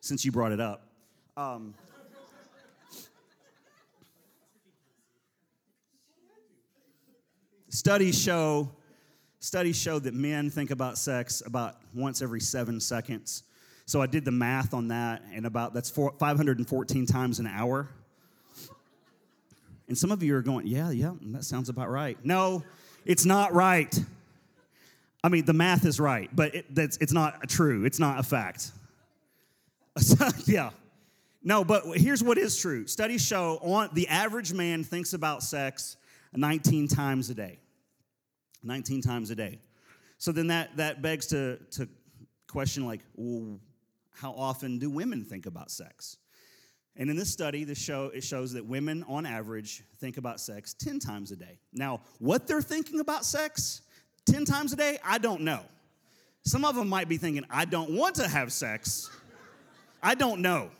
[0.00, 0.88] since you brought it up,
[1.36, 1.74] um,
[7.68, 8.70] studies show
[9.42, 13.42] studies show that men think about sex about once every seven seconds.
[13.86, 17.88] So I did the math on that, and about that's four, 514 times an hour.
[19.88, 22.16] And some of you are going, yeah, yeah, that sounds about right.
[22.24, 22.62] No,
[23.04, 23.92] it's not right.
[25.24, 27.84] I mean, the math is right, but it, it's not true.
[27.84, 28.70] It's not a fact.
[30.46, 30.70] yeah.
[31.42, 32.86] No, but here's what is true.
[32.86, 35.96] Studies show on the average man thinks about sex
[36.32, 37.58] 19 times a day.
[38.62, 39.58] 19 times a day.
[40.18, 41.88] So then that, that begs to, to
[42.48, 43.58] question like, well,
[44.14, 46.18] how often do women think about sex?
[46.96, 50.74] And in this study, this show, it shows that women on average think about sex
[50.74, 51.58] 10 times a day.
[51.72, 53.82] Now, what they're thinking about sex
[54.26, 55.60] 10 times a day, I don't know.
[56.44, 59.10] Some of them might be thinking, I don't want to have sex.
[60.02, 60.70] I don't know.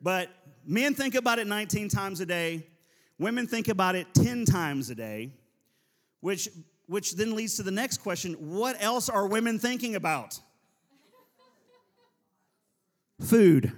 [0.00, 0.30] But
[0.64, 2.66] men think about it 19 times a day,
[3.18, 5.32] women think about it 10 times a day,
[6.20, 6.48] which,
[6.86, 10.38] which then leads to the next question what else are women thinking about?
[13.20, 13.72] Food.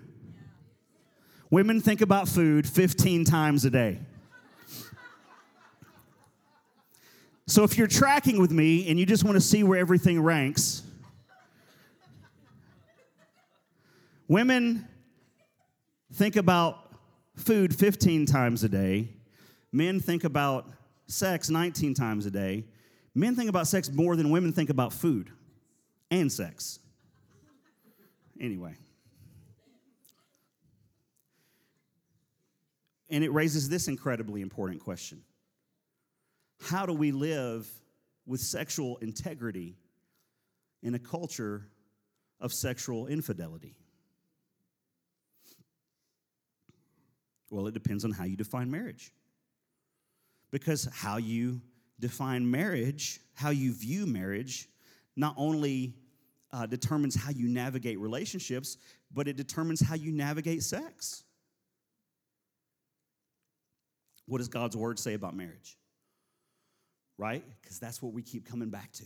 [1.50, 3.98] Women think about food 15 times a day.
[7.46, 10.82] So if you're tracking with me and you just want to see where everything ranks,
[14.28, 14.88] women
[16.14, 16.94] think about
[17.36, 19.10] food 15 times a day,
[19.72, 20.70] men think about
[21.12, 22.64] sex 19 times a day.
[23.14, 25.30] Men think about sex more than women think about food
[26.10, 26.78] and sex.
[28.40, 28.76] Anyway.
[33.10, 35.22] And it raises this incredibly important question
[36.62, 37.68] how do we live
[38.24, 39.76] with sexual integrity
[40.82, 41.66] in a culture
[42.40, 43.74] of sexual infidelity?
[47.50, 49.12] Well, it depends on how you define marriage.
[50.52, 51.60] Because how you
[51.98, 54.68] define marriage, how you view marriage,
[55.16, 55.94] not only
[56.52, 58.76] uh, determines how you navigate relationships,
[59.12, 61.24] but it determines how you navigate sex.
[64.26, 65.76] What does God's word say about marriage?
[67.22, 67.44] right?
[67.60, 69.04] Because that's what we keep coming back to.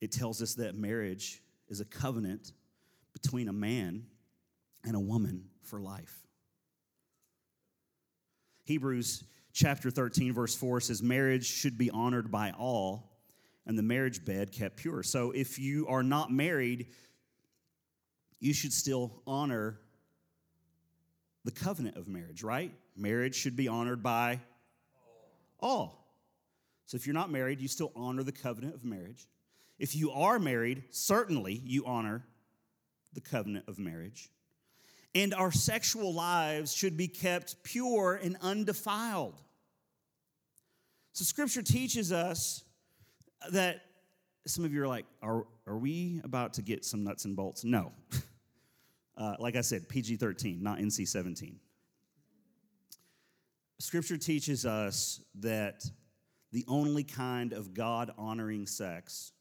[0.00, 2.52] It tells us that marriage is a covenant
[3.12, 4.06] between a man
[4.84, 6.26] and a woman for life.
[8.70, 13.10] Hebrews chapter 13, verse 4 says, Marriage should be honored by all,
[13.66, 15.02] and the marriage bed kept pure.
[15.02, 16.86] So if you are not married,
[18.38, 19.80] you should still honor
[21.44, 22.72] the covenant of marriage, right?
[22.96, 24.38] Marriage should be honored by
[25.58, 26.14] all.
[26.86, 29.26] So if you're not married, you still honor the covenant of marriage.
[29.80, 32.24] If you are married, certainly you honor
[33.14, 34.30] the covenant of marriage.
[35.14, 39.34] And our sexual lives should be kept pure and undefiled.
[41.12, 42.62] So scripture teaches us
[43.50, 43.82] that
[44.46, 47.64] some of you are like, are, are we about to get some nuts and bolts?
[47.64, 47.92] No.
[49.16, 51.60] Uh, like I said, PG 13, not NC 17.
[53.78, 55.84] Scripture teaches us that
[56.52, 59.32] the only kind of God honoring sex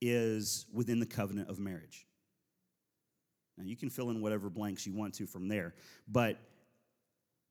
[0.00, 2.06] is within the covenant of marriage.
[3.56, 5.74] Now, you can fill in whatever blanks you want to from there,
[6.08, 6.38] but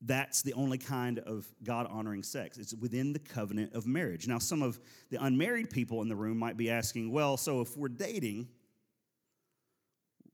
[0.05, 2.57] that's the only kind of God honoring sex.
[2.57, 4.27] It's within the covenant of marriage.
[4.27, 4.79] Now, some of
[5.09, 8.49] the unmarried people in the room might be asking, well, so if we're dating,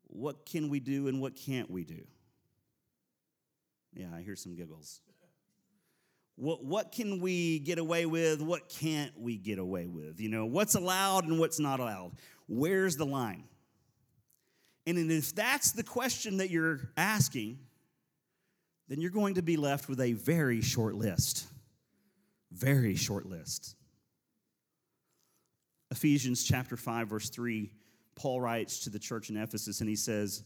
[0.08, 2.02] what can we do and what can't we do?
[3.94, 5.02] Yeah, I hear some giggles.
[6.36, 8.42] What, what can we get away with?
[8.42, 10.20] What can't we get away with?
[10.20, 12.14] You know, what's allowed and what's not allowed?
[12.48, 13.44] Where's the line?
[14.86, 17.60] And if that's the question that you're asking,
[18.88, 21.46] then you're going to be left with a very short list.
[22.52, 23.76] Very short list.
[25.92, 27.72] Ephesians chapter 5, verse 3,
[28.16, 30.44] Paul writes to the church in Ephesus and he says,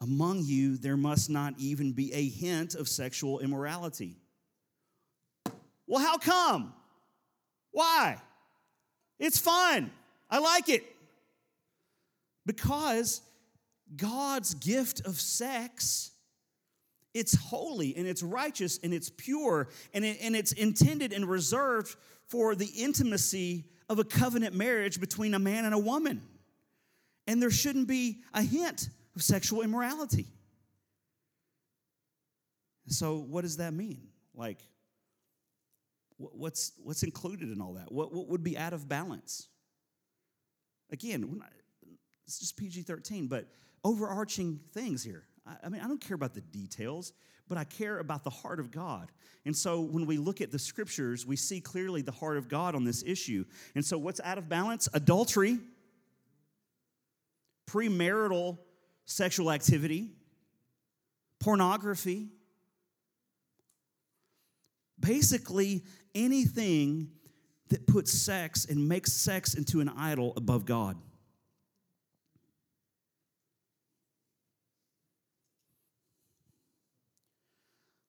[0.00, 4.16] Among you there must not even be a hint of sexual immorality.
[5.86, 6.74] Well, how come?
[7.70, 8.18] Why?
[9.18, 9.90] It's fun.
[10.30, 10.84] I like it.
[12.44, 13.22] Because
[13.96, 16.12] God's gift of sex
[17.14, 21.96] it's holy and it's righteous and it's pure and, it, and it's intended and reserved
[22.28, 26.22] for the intimacy of a covenant marriage between a man and a woman.
[27.26, 30.26] And there shouldn't be a hint of sexual immorality.
[32.86, 34.08] So, what does that mean?
[34.34, 34.60] Like,
[36.16, 37.92] what's, what's included in all that?
[37.92, 39.48] What, what would be out of balance?
[40.90, 41.42] Again,
[42.26, 43.46] it's just PG 13, but
[43.84, 45.24] overarching things here.
[45.62, 47.12] I mean, I don't care about the details,
[47.48, 49.10] but I care about the heart of God.
[49.46, 52.74] And so when we look at the scriptures, we see clearly the heart of God
[52.74, 53.44] on this issue.
[53.74, 54.88] And so what's out of balance?
[54.92, 55.58] Adultery,
[57.66, 58.58] premarital
[59.06, 60.10] sexual activity,
[61.40, 62.28] pornography.
[65.00, 67.10] Basically, anything
[67.68, 70.96] that puts sex and makes sex into an idol above God.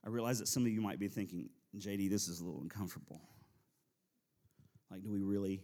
[0.10, 3.22] I realize that some of you might be thinking, JD, this is a little uncomfortable.
[4.90, 5.62] Like, do we really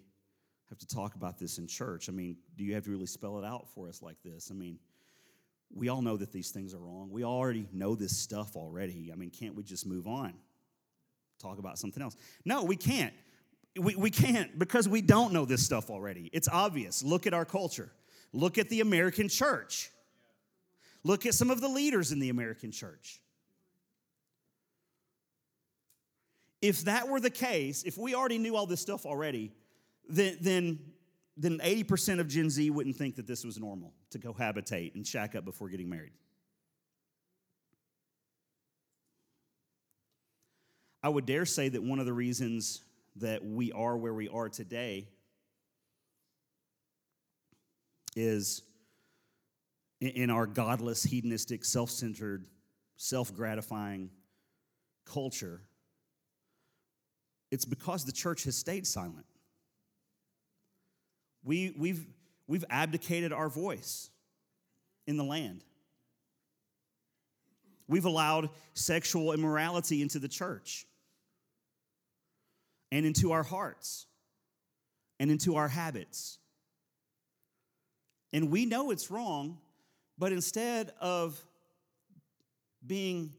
[0.69, 2.09] have to talk about this in church?
[2.09, 4.51] I mean, do you have to really spell it out for us like this?
[4.51, 4.77] I mean,
[5.73, 7.09] we all know that these things are wrong.
[7.09, 9.09] We already know this stuff already.
[9.11, 10.35] I mean, can't we just move on?
[11.39, 12.15] Talk about something else.
[12.45, 13.15] No, we can't.
[13.79, 16.29] We, we can't because we don't know this stuff already.
[16.33, 17.01] It's obvious.
[17.01, 17.89] Look at our culture.
[18.31, 19.89] Look at the American church.
[21.03, 23.21] Look at some of the leaders in the American church.
[26.65, 29.51] If that were the case, if we already knew all this stuff already,
[30.09, 30.79] then, then,
[31.37, 35.35] then 80% of Gen Z wouldn't think that this was normal to cohabitate and shack
[35.35, 36.13] up before getting married.
[41.03, 42.81] I would dare say that one of the reasons
[43.17, 45.07] that we are where we are today
[48.15, 48.63] is
[50.01, 52.47] in our godless, hedonistic, self centered,
[52.97, 54.09] self gratifying
[55.05, 55.61] culture
[57.55, 59.25] it's because the church has stayed silent.
[61.45, 62.05] We, we've,
[62.47, 64.09] we've abdicated our voice
[65.07, 65.63] in the land.
[67.87, 70.85] We've allowed sexual immorality into the church
[72.91, 74.05] and into our hearts
[75.17, 76.39] and into our habits.
[78.33, 79.59] And we know it's wrong,
[80.17, 81.41] but instead of
[82.85, 83.31] being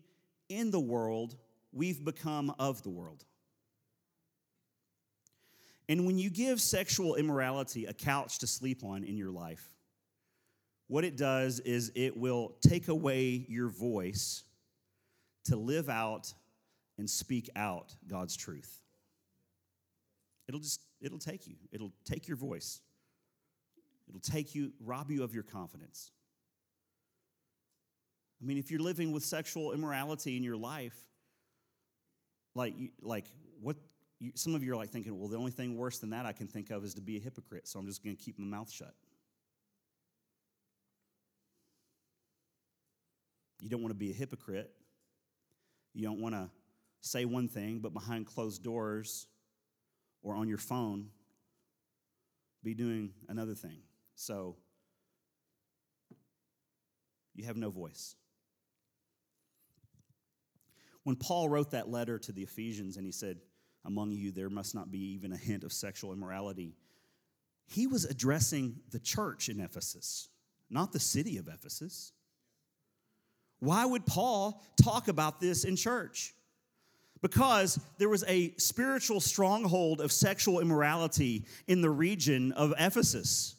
[0.49, 1.37] in the world,
[1.71, 3.27] we've become of the world.
[5.89, 9.69] And when you give sexual immorality a couch to sleep on in your life,
[10.89, 14.45] what it does is it will take away your voice
[15.45, 16.33] to live out
[16.99, 18.83] and speak out God's truth.
[20.49, 21.57] It'll just, it'll take you.
[21.73, 22.81] It'll take your voice.
[24.09, 26.11] It'll take you, rob you of your confidence.
[28.41, 30.97] I mean, if you're living with sexual immorality in your life,
[32.55, 33.27] like, like
[33.61, 33.77] what,
[34.19, 36.33] you, some of you are like thinking, well, the only thing worse than that I
[36.33, 38.47] can think of is to be a hypocrite, so I'm just going to keep my
[38.47, 38.95] mouth shut.
[43.61, 44.71] You don't want to be a hypocrite.
[45.93, 46.51] You don't want to
[47.01, 49.27] say one thing, but behind closed doors
[50.23, 51.09] or on your phone,
[52.63, 53.79] be doing another thing.
[54.15, 54.57] So
[57.35, 58.17] you have no voice.
[61.05, 63.39] When Paul wrote that letter to the Ephesians and he said,
[63.87, 66.75] among you there must not be even a hint of sexual immorality.
[67.67, 70.29] He was addressing the church in Ephesus,
[70.71, 72.13] not the city of Ephesus.
[73.59, 76.35] Why would Paul talk about this in church?
[77.23, 83.57] Because there was a spiritual stronghold of sexual immorality in the region of Ephesus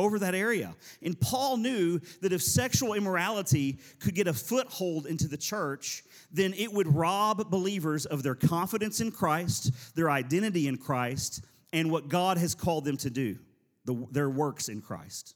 [0.00, 0.74] over that area.
[1.02, 6.54] And Paul knew that if sexual immorality could get a foothold into the church, then
[6.54, 12.08] it would rob believers of their confidence in Christ, their identity in Christ, and what
[12.08, 13.38] God has called them to do,
[13.84, 15.34] the, their works in Christ.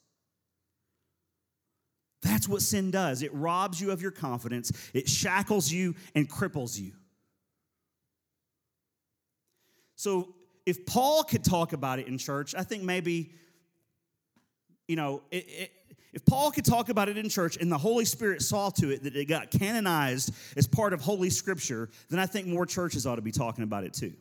[2.22, 3.22] That's what sin does.
[3.22, 6.92] It robs you of your confidence, it shackles you and cripples you.
[9.96, 10.34] So,
[10.66, 13.32] if Paul could talk about it in church, I think maybe
[14.86, 15.72] you know, it, it,
[16.12, 19.02] If Paul could talk about it in church and the Holy Spirit saw to it
[19.02, 23.16] that it got canonized as part of Holy Scripture, then I think more churches ought
[23.16, 24.12] to be talking about it too.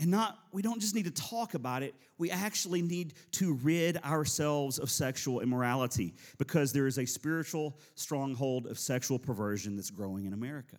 [0.00, 3.96] And not, we don't just need to talk about it, we actually need to rid
[4.04, 10.26] ourselves of sexual immorality because there is a spiritual stronghold of sexual perversion that's growing
[10.26, 10.76] in America.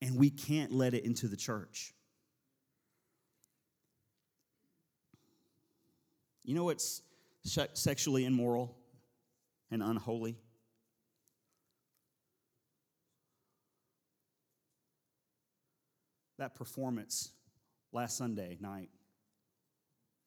[0.00, 1.92] And we can't let it into the church.
[6.48, 7.02] You know what's
[7.44, 8.74] sexually immoral
[9.70, 10.38] and unholy?
[16.38, 17.32] that performance
[17.92, 18.88] last Sunday night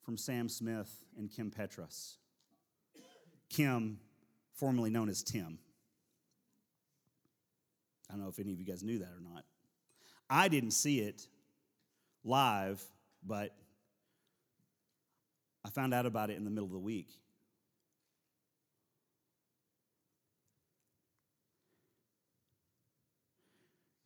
[0.04, 2.18] from Sam Smith and Kim Petras.
[3.48, 3.98] Kim,
[4.54, 5.58] formerly known as Tim.
[8.08, 9.44] I don't know if any of you guys knew that or not.
[10.30, 11.26] I didn't see it
[12.22, 12.80] live,
[13.26, 13.56] but
[15.64, 17.08] I found out about it in the middle of the week.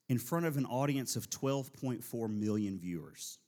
[0.08, 3.38] in front of an audience of 12.4 million viewers.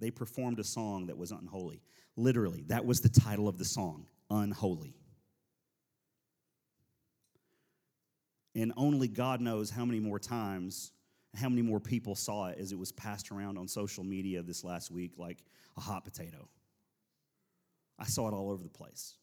[0.00, 1.82] They performed a song that was unholy.
[2.16, 4.94] Literally, that was the title of the song Unholy.
[8.54, 10.92] And only God knows how many more times,
[11.36, 14.64] how many more people saw it as it was passed around on social media this
[14.64, 15.42] last week like
[15.76, 16.48] a hot potato.
[17.98, 19.14] I saw it all over the place.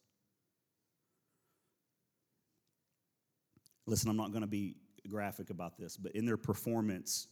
[3.85, 4.75] Listen, I'm not going to be
[5.07, 7.27] graphic about this, but in their performance,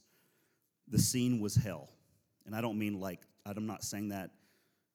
[0.88, 1.90] the scene was hell.
[2.46, 4.32] And I don't mean like, I'm not saying that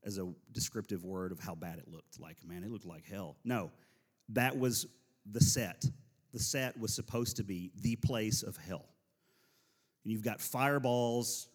[0.05, 2.19] as a descriptive word of how bad it looked.
[2.19, 3.37] Like, man, it looked like hell.
[3.45, 3.71] No,
[4.31, 4.87] that was
[5.31, 5.85] the set.
[6.33, 8.87] The set was supposed to be the place of hell.
[10.05, 11.49] And you've got fireballs,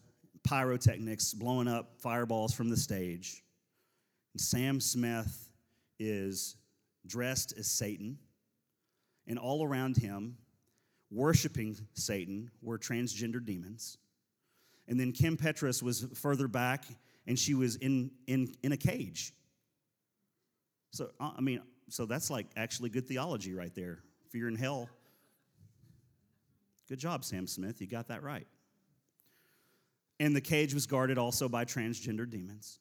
[0.44, 3.42] pyrotechnics blowing up fireballs from the stage.
[4.34, 5.50] And Sam Smith
[5.98, 6.56] is
[7.06, 8.18] dressed as Satan
[9.26, 10.36] and all around him,
[11.10, 13.98] worshiping Satan, were transgender demons.
[14.88, 16.84] And then Kim Petras was further back,
[17.26, 19.32] and she was in, in, in a cage.
[20.92, 24.00] So, I mean, so that's like actually good theology right there.
[24.32, 24.90] You're in hell,
[26.88, 27.80] good job, Sam Smith.
[27.80, 28.46] You got that right.
[30.18, 32.78] And the cage was guarded also by transgender demons.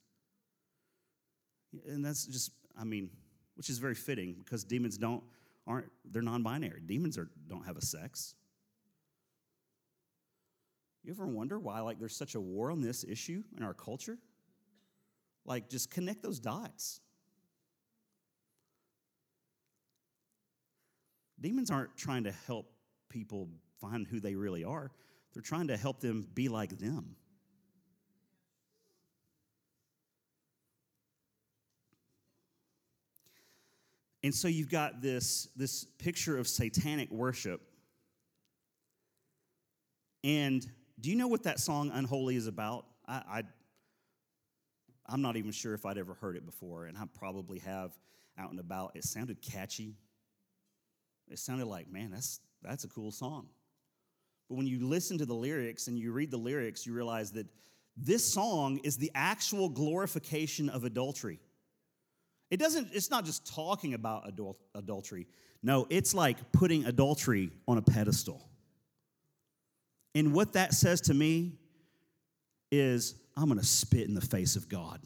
[1.87, 3.09] And that's just, I mean,
[3.55, 5.23] which is very fitting because demons don't
[5.67, 6.81] aren't they're non-binary.
[6.85, 8.35] Demons are, don't have a sex.
[11.03, 14.17] You ever wonder why like there's such a war on this issue in our culture?
[15.45, 17.01] Like just connect those dots.
[21.39, 22.71] Demons aren't trying to help
[23.09, 23.49] people
[23.89, 24.91] find who they really are.
[25.33, 27.15] They're trying to help them be like them.
[34.23, 37.61] And so you've got this, this picture of satanic worship.
[40.23, 40.65] And
[40.99, 42.85] do you know what that song Unholy is about?
[43.07, 43.43] I, I,
[45.07, 47.91] I'm not even sure if I'd ever heard it before, and I probably have
[48.39, 48.93] out and about.
[48.95, 49.93] It sounded catchy.
[51.27, 53.49] It sounded like, man, that's, that's a cool song.
[54.49, 57.47] But when you listen to the lyrics and you read the lyrics, you realize that
[57.97, 61.39] this song is the actual glorification of adultery.
[62.51, 65.27] It doesn't, it's not just talking about adult, adultery.
[65.63, 68.47] No, it's like putting adultery on a pedestal.
[70.13, 71.53] And what that says to me
[72.71, 75.01] is, I'm going to spit in the face of God.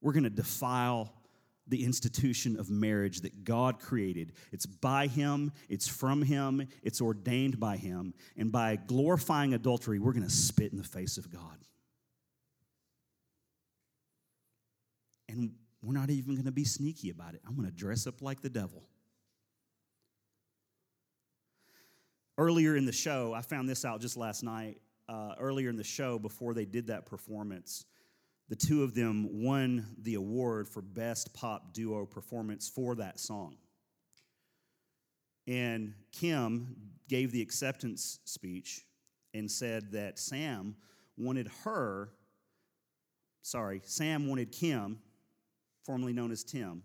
[0.00, 1.12] We're going to defile
[1.68, 4.32] the institution of marriage that God created.
[4.52, 8.14] It's by Him, it's from Him, it's ordained by Him.
[8.36, 11.58] And by glorifying adultery, we're going to spit in the face of God.
[15.28, 15.52] And
[15.82, 17.42] we're not even going to be sneaky about it.
[17.46, 18.82] I'm going to dress up like the devil.
[22.36, 24.80] Earlier in the show, I found this out just last night.
[25.08, 27.86] Uh, earlier in the show, before they did that performance,
[28.48, 33.56] the two of them won the award for Best Pop Duo Performance for that song.
[35.46, 36.76] And Kim
[37.08, 38.84] gave the acceptance speech
[39.34, 40.76] and said that Sam
[41.16, 42.10] wanted her,
[43.42, 44.98] sorry, Sam wanted Kim,
[45.84, 46.82] formerly known as Tim,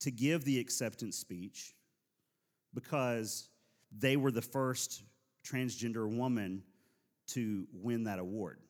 [0.00, 1.74] to give the acceptance speech
[2.74, 3.48] because
[3.96, 5.02] they were the first
[5.44, 6.62] transgender woman
[7.28, 8.60] to win that award.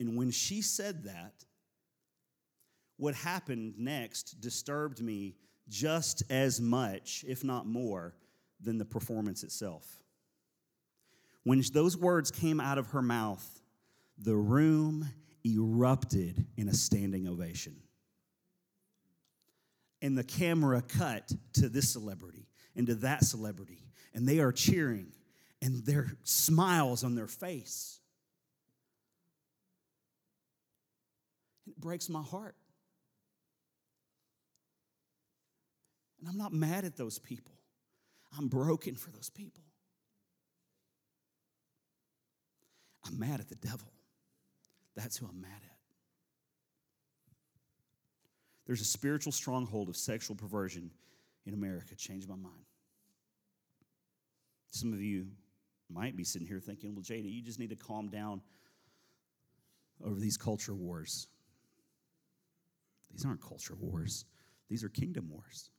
[0.00, 1.44] And when she said that,
[2.96, 5.36] what happened next disturbed me
[5.68, 8.14] just as much, if not more,
[8.60, 9.86] than the performance itself.
[11.44, 13.62] When those words came out of her mouth,
[14.18, 15.08] the room
[15.46, 17.76] erupted in a standing ovation.
[20.02, 23.84] And the camera cut to this celebrity and to that celebrity,
[24.14, 25.12] and they are cheering,
[25.62, 27.99] and their smiles on their face.
[31.70, 32.56] It breaks my heart.
[36.18, 37.54] And I'm not mad at those people.
[38.36, 39.62] I'm broken for those people.
[43.06, 43.92] I'm mad at the devil.
[44.96, 45.76] That's who I'm mad at.
[48.66, 50.90] There's a spiritual stronghold of sexual perversion
[51.46, 51.94] in America.
[51.94, 52.66] Changed my mind.
[54.72, 55.28] Some of you
[55.88, 58.42] might be sitting here thinking, well, JD, you just need to calm down
[60.04, 61.28] over these culture wars.
[63.10, 64.24] These aren't culture wars,
[64.68, 65.70] these are kingdom wars.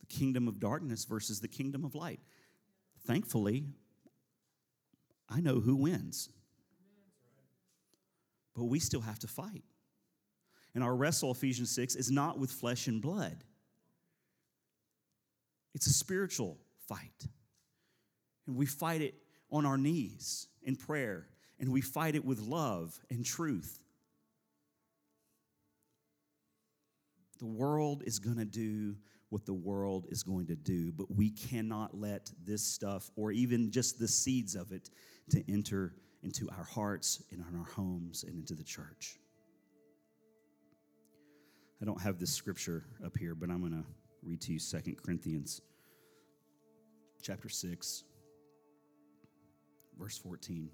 [0.00, 2.20] The kingdom of darkness versus the kingdom of light.
[3.06, 3.66] Thankfully,
[5.28, 6.30] I know who wins.
[8.54, 9.62] But we still have to fight.
[10.74, 13.44] And our wrestle, Ephesians 6, is not with flesh and blood,
[15.74, 16.58] it's a spiritual
[16.88, 17.28] fight.
[18.46, 19.14] And we fight it
[19.50, 21.28] on our knees in prayer,
[21.60, 23.84] and we fight it with love and truth.
[27.38, 28.96] The world is going to do
[29.30, 33.70] what the world is going to do, but we cannot let this stuff, or even
[33.70, 34.90] just the seeds of it,
[35.30, 39.18] to enter into our hearts and in our homes and into the church.
[41.80, 43.84] I don't have this scripture up here, but I'm going to
[44.22, 45.60] read to you 2 Corinthians
[47.22, 48.04] chapter 6
[49.98, 50.70] verse 14.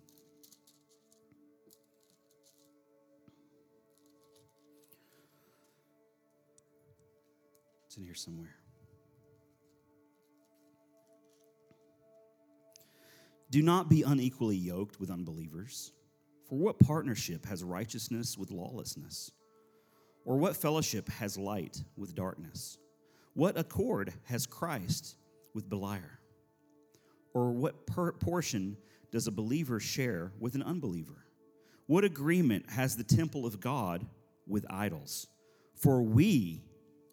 [7.95, 8.57] It's in here somewhere.
[13.53, 15.93] Do not be unequally yoked with unbelievers.
[16.49, 19.31] For what partnership has righteousness with lawlessness?
[20.25, 22.79] Or what fellowship has light with darkness?
[23.35, 25.15] What accord has Christ
[25.55, 26.19] with Beliar?
[27.33, 28.77] Or what portion
[29.13, 31.27] does a believer share with an unbeliever?
[31.87, 34.05] What agreement has the temple of God
[34.49, 35.29] with idols?
[35.77, 36.65] For we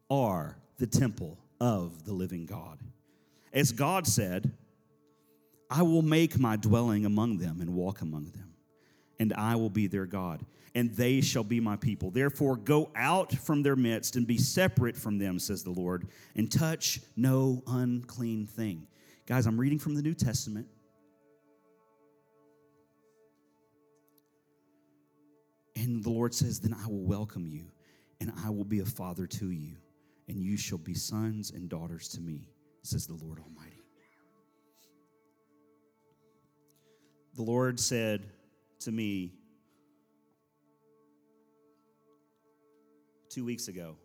[0.09, 2.79] are the temple of the living God.
[3.53, 4.51] As God said,
[5.69, 8.55] I will make my dwelling among them and walk among them,
[9.19, 12.09] and I will be their God, and they shall be my people.
[12.09, 16.51] Therefore, go out from their midst and be separate from them, says the Lord, and
[16.51, 18.87] touch no unclean thing.
[19.27, 20.65] Guys, I'm reading from the New Testament.
[25.75, 27.65] And the Lord says, Then I will welcome you,
[28.19, 29.75] and I will be a father to you,
[30.31, 32.47] and you shall be sons and daughters to me,
[32.81, 33.81] says the Lord Almighty.
[37.35, 38.27] the Lord said
[38.79, 39.33] to me
[43.29, 43.95] two weeks ago,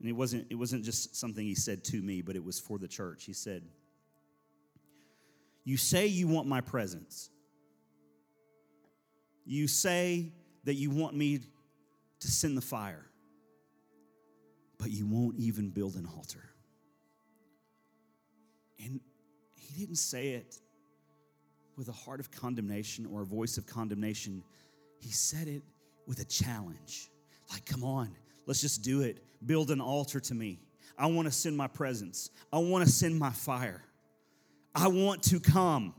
[0.00, 2.78] and it wasn't, it wasn't just something he said to me, but it was for
[2.78, 3.24] the church.
[3.24, 3.62] He said,
[5.64, 7.30] You say you want my presence.
[9.44, 10.32] You say
[10.64, 11.40] that you want me
[12.20, 13.06] to send the fire,
[14.82, 16.42] but you won't even build an altar.
[18.84, 18.98] And
[19.54, 20.56] he didn't say it
[21.76, 24.42] with a heart of condemnation or a voice of condemnation.
[24.98, 25.62] He said it
[26.08, 27.10] with a challenge
[27.52, 28.10] like, come on,
[28.46, 29.22] let's just do it.
[29.46, 30.58] Build an altar to me.
[30.98, 33.84] I want to send my presence, I want to send my fire.
[34.74, 35.94] I want to come.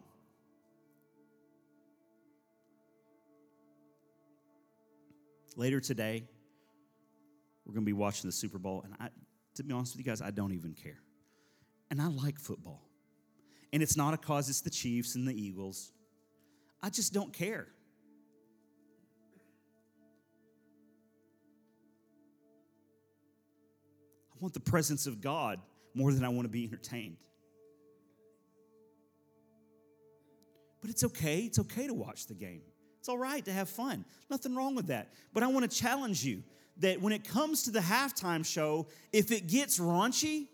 [5.56, 6.24] Later today,
[7.66, 9.10] we're going to be watching the Super Bowl, and I,
[9.56, 11.00] to be honest with you guys, I don't even care.
[11.90, 12.90] And I like football.
[13.72, 15.92] And it's not a cause it's the Chiefs and the Eagles.
[16.82, 17.68] I just don't care.
[24.32, 25.60] I want the presence of God
[25.96, 27.18] more than I want to be entertained.
[30.82, 31.40] But it's okay.
[31.40, 32.62] It's okay to watch the game.
[33.00, 34.04] It's all right to have fun.
[34.30, 35.14] Nothing wrong with that.
[35.34, 36.44] But I want to challenge you
[36.78, 40.48] that when it comes to the halftime show, if it gets raunchy,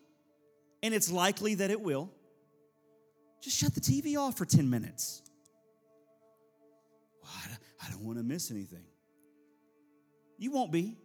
[0.82, 2.11] and it's likely that it will,
[3.41, 5.22] just shut the TV off for 10 minutes.
[7.24, 7.32] Well,
[7.82, 8.84] I don't want to miss anything.
[10.38, 10.97] You won't be.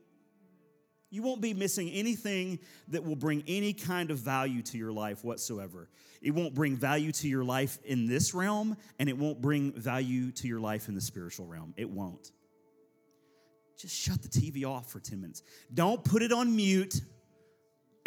[1.11, 2.59] You won't be missing anything
[2.89, 5.89] that will bring any kind of value to your life whatsoever.
[6.21, 10.33] It won't bring value to your life in this realm, and it won't bring value
[10.33, 11.73] to your life in the spiritual realm.
[11.77, 12.33] It won't.
[13.79, 15.43] Just shut the TV off for 10 minutes.
[15.73, 17.01] Don't put it on mute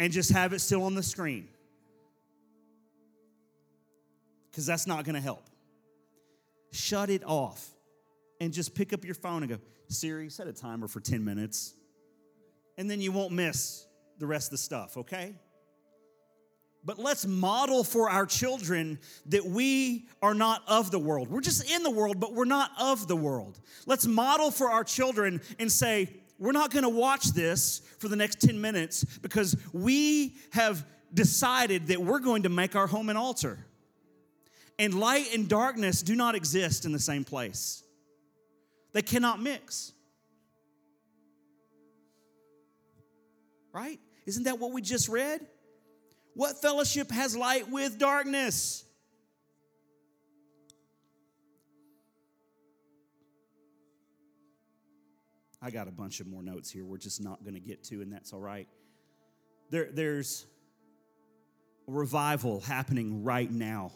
[0.00, 1.48] and just have it still on the screen.
[4.50, 5.44] Because that's not going to help.
[6.72, 7.66] Shut it off
[8.40, 9.58] and just pick up your phone and go,
[9.88, 11.74] Siri, set a timer for 10 minutes.
[12.76, 13.86] And then you won't miss
[14.18, 15.34] the rest of the stuff, okay?
[16.84, 21.28] But let's model for our children that we are not of the world.
[21.28, 23.58] We're just in the world, but we're not of the world.
[23.86, 26.08] Let's model for our children and say,
[26.38, 32.00] we're not gonna watch this for the next 10 minutes because we have decided that
[32.00, 33.58] we're going to make our home an altar.
[34.78, 37.82] And light and darkness do not exist in the same place,
[38.92, 39.92] they cannot mix.
[43.72, 44.00] Right?
[44.26, 45.46] Isn't that what we just read?
[46.38, 48.84] What fellowship has light with darkness?
[55.60, 58.02] I got a bunch of more notes here we're just not going to get to,
[58.02, 58.68] and that's all right.
[59.70, 60.46] There, there's
[61.88, 63.90] a revival happening right now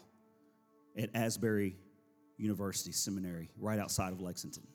[0.97, 1.77] at Asbury
[2.35, 4.67] University Seminary, right outside of Lexington.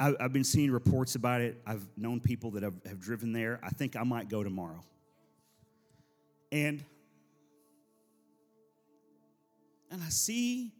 [0.00, 1.60] I, have been seeing reports about it.
[1.66, 3.60] I've known people that have, have driven there.
[3.62, 4.82] I think I might go tomorrow.
[6.50, 6.82] And
[9.90, 10.72] and I see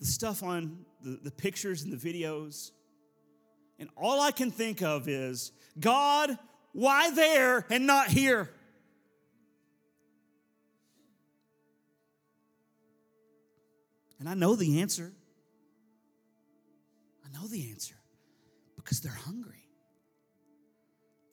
[0.00, 2.72] the stuff on the, the pictures and the videos.
[3.78, 6.36] And all I can think of is, God,
[6.72, 8.50] why there and not here?
[14.18, 15.12] And I know the answer.
[17.24, 17.95] I know the answer
[18.86, 19.64] because they're hungry.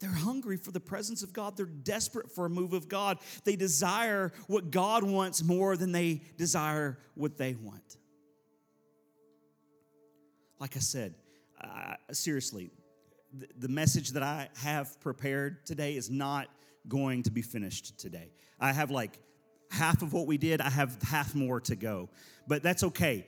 [0.01, 1.56] They're hungry for the presence of God.
[1.56, 3.20] They're desperate for a move of God.
[3.45, 7.97] They desire what God wants more than they desire what they want.
[10.60, 11.14] Like I said,
[11.62, 12.72] uh, seriously,
[13.32, 16.47] the, the message that I have prepared today is not
[16.88, 18.32] going to be finished today.
[18.60, 19.20] I have like
[19.70, 22.10] half of what we did, I have half more to go.
[22.47, 23.28] But that's okay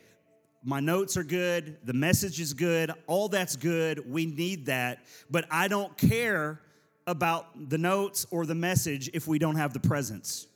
[0.66, 4.12] my notes are good, the message is good, all that's good.
[4.12, 5.06] We need that.
[5.30, 6.60] But I don't care
[7.06, 10.48] about the notes or the message if we don't have the presence.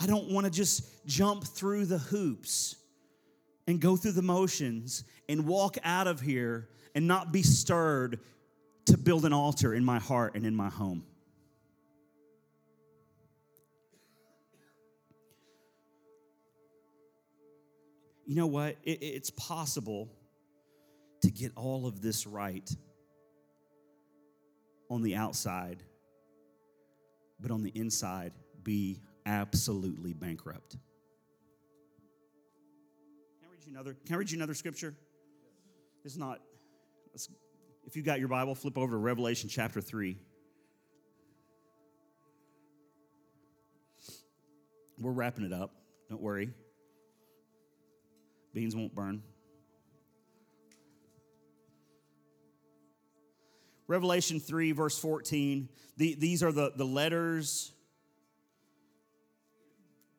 [0.00, 2.74] I don't want to just jump through the hoops
[3.68, 8.18] and go through the motions and walk out of here and not be stirred
[8.86, 11.04] to build an altar in my heart and in my home.
[18.26, 18.76] You know what?
[18.82, 20.08] It, it's possible
[21.22, 22.68] to get all of this right
[24.90, 25.82] on the outside,
[27.40, 30.76] but on the inside, be absolutely bankrupt.
[33.40, 33.96] Can I read you another?
[34.04, 34.94] Can I read you another scripture?
[36.04, 36.40] It's not.
[37.84, 40.18] If you got your Bible, flip over to Revelation chapter three.
[44.98, 45.74] We're wrapping it up.
[46.08, 46.52] Don't worry.
[48.52, 49.22] Beans won't burn.
[53.86, 55.68] Revelation 3, verse 14.
[55.96, 57.72] The, these are the, the letters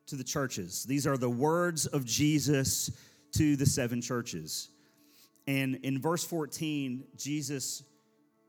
[0.07, 0.83] to the churches.
[0.83, 2.91] These are the words of Jesus
[3.33, 4.69] to the seven churches.
[5.47, 7.83] And in verse 14, Jesus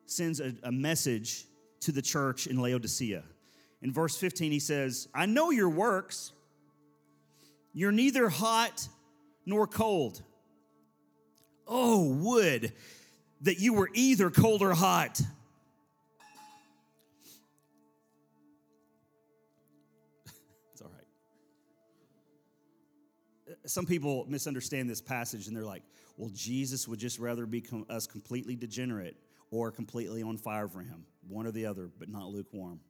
[0.06, 1.46] sends a, a message
[1.80, 3.22] to the church in Laodicea.
[3.82, 6.32] In verse 15, he says, I know your works.
[7.72, 8.88] You're neither hot
[9.46, 10.22] nor cold.
[11.66, 12.72] Oh, would
[13.44, 15.20] that you were either cold or hot.
[20.72, 21.04] it's all right.
[23.66, 25.82] Some people misunderstand this passage and they're like,
[26.16, 29.16] well, Jesus would just rather be com- us completely degenerate
[29.50, 32.80] or completely on fire for him, one or the other, but not lukewarm.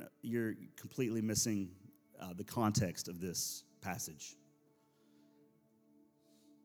[0.00, 1.70] Uh, you're completely missing
[2.20, 4.36] uh, the context of this passage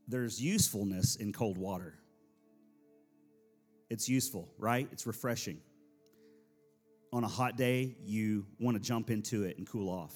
[0.08, 1.94] there's usefulness in cold water.
[3.90, 4.88] It's useful, right?
[4.92, 5.60] It's refreshing.
[7.14, 10.16] On a hot day, you want to jump into it and cool off.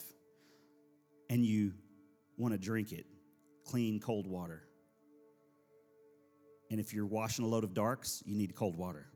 [1.29, 1.73] And you
[2.37, 3.05] want to drink it,
[3.65, 4.63] clean, cold water.
[6.69, 9.07] And if you're washing a load of darks, you need cold water.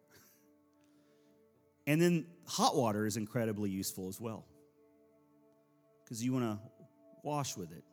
[1.88, 4.47] And then hot water is incredibly useful as well
[6.03, 6.59] because you want to
[7.23, 7.84] wash with it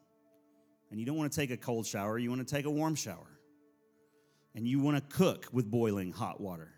[0.92, 2.94] and you don't want to take a cold shower, you want to take a warm
[2.94, 3.38] shower.
[4.54, 6.70] And you want to cook with boiling hot water.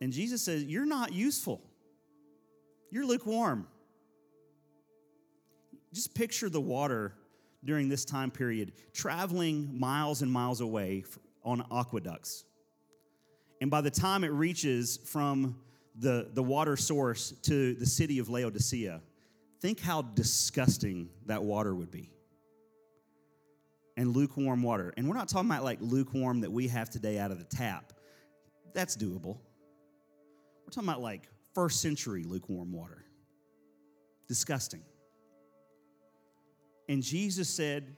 [0.00, 1.60] And Jesus says, You're not useful.
[2.92, 3.66] You're lukewarm.
[5.92, 7.14] just picture the water
[7.64, 11.02] during this time period traveling miles and miles away
[11.44, 12.44] on aqueducts.
[13.60, 15.58] And by the time it reaches from
[15.98, 19.02] the, the water source to the city of Laodicea,
[19.60, 22.12] think how disgusting that water would be.
[23.98, 24.94] And lukewarm water.
[24.96, 27.92] And we're not talking about like lukewarm that we have today out of the tap.
[28.72, 29.38] That's doable.
[30.64, 33.04] We're talking about like first century lukewarm water.
[34.28, 34.82] Disgusting.
[36.88, 37.96] And Jesus said,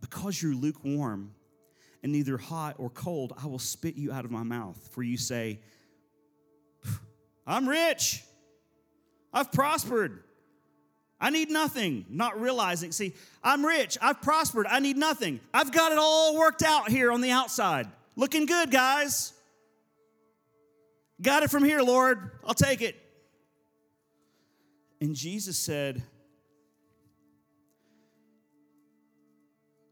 [0.00, 1.32] Because you're lukewarm
[2.04, 4.78] and neither hot or cold, I will spit you out of my mouth.
[4.92, 5.58] For you say,
[7.44, 8.22] I'm rich,
[9.32, 10.22] I've prospered.
[11.20, 12.92] I need nothing, not realizing.
[12.92, 15.40] See, I'm rich, I've prospered, I need nothing.
[15.54, 17.88] I've got it all worked out here on the outside.
[18.16, 19.32] Looking good, guys.
[21.20, 22.30] Got it from here, Lord.
[22.44, 22.96] I'll take it.
[25.00, 26.02] And Jesus said,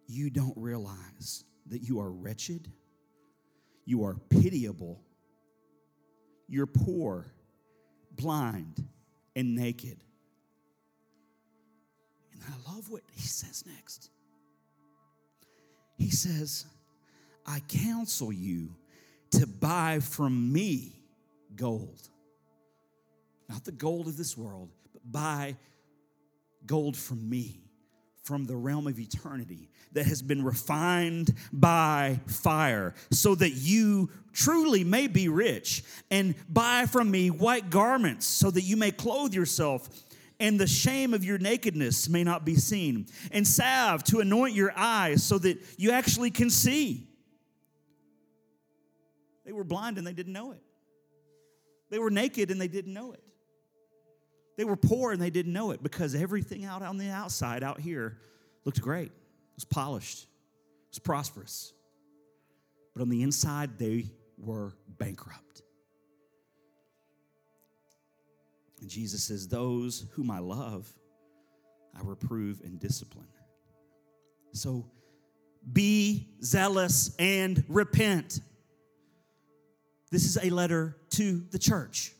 [0.07, 2.70] You don't realize that you are wretched,
[3.87, 5.01] you are pitiable,
[6.47, 7.27] you're poor,
[8.12, 8.87] blind,
[9.35, 9.99] and naked.
[12.45, 14.11] And I love what he says next.
[15.97, 16.66] He says,
[17.47, 18.74] I counsel you
[19.32, 21.01] to buy from me
[21.57, 22.09] gold.
[23.49, 25.57] Not the gold of this world, but buy
[26.66, 27.61] gold from me,
[28.22, 34.82] from the realm of eternity that has been refined by fire, so that you truly
[34.82, 40.03] may be rich, and buy from me white garments, so that you may clothe yourself
[40.41, 44.72] and the shame of your nakedness may not be seen, and salve to anoint your
[44.76, 47.09] eyes so that you actually can see.
[49.45, 50.62] They were blind and they didn't know it.
[51.91, 53.22] They were naked and they didn't know it.
[54.57, 57.80] They were poor and they didn't know it because everything out on the outside, out
[57.80, 58.18] here,
[58.64, 59.09] looked great.
[59.09, 61.72] It was polished, it was prosperous.
[62.95, 64.07] But on the inside, they
[64.39, 65.63] were bankrupt.
[68.85, 70.87] And Jesus says, Those whom I love,
[71.97, 73.28] I reprove and discipline.
[74.53, 74.85] So
[75.72, 78.41] be zealous and repent.
[80.11, 82.12] This is a letter to the church.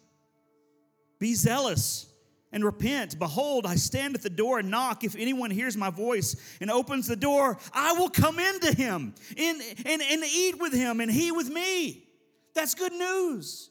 [1.19, 2.07] Be zealous
[2.51, 3.19] and repent.
[3.19, 5.05] Behold, I stand at the door and knock.
[5.05, 9.63] If anyone hears my voice and opens the door, I will come into him and,
[9.85, 12.09] and, and eat with him and he with me.
[12.55, 13.69] That's good news.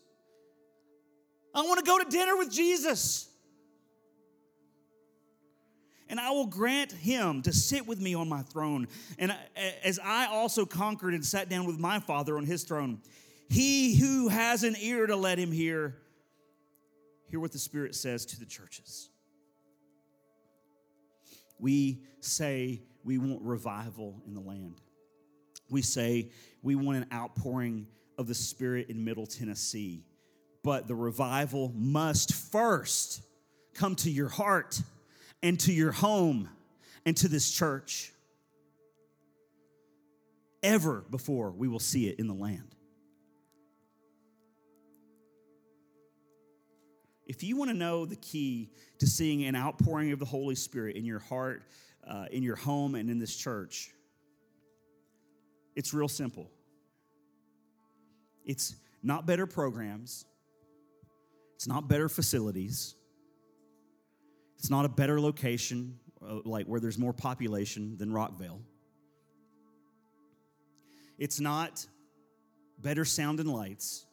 [1.54, 3.30] I want to go to dinner with Jesus.
[6.10, 8.88] And I will grant him to sit with me on my throne.
[9.18, 9.36] And
[9.84, 13.01] as I also conquered and sat down with my Father on his throne,
[13.49, 15.95] he who has an ear to let him hear,
[17.30, 19.10] hear what the Spirit says to the churches.
[21.60, 24.82] We say we want revival in the land.
[25.70, 26.30] We say
[26.62, 27.88] we want an outpouring
[28.18, 30.04] of the Spirit in Middle Tennessee.
[30.64, 33.22] But the revival must first
[33.74, 34.82] come to your heart
[35.41, 36.49] and to your home
[37.05, 38.11] and to this church
[40.61, 42.76] ever before we will see it in the land.
[47.26, 50.95] If you want to know the key to seeing an outpouring of the Holy Spirit
[50.95, 51.64] in your heart,
[52.07, 53.91] uh, in your home, and in this church,
[55.76, 56.51] it's real simple.
[58.45, 60.26] It's not better programs,
[61.64, 62.93] it's not better facilities,
[64.59, 68.59] it's not a better location, uh, like where there's more population than Rockvale.
[71.18, 71.88] It's not
[72.80, 74.05] better sound and lights.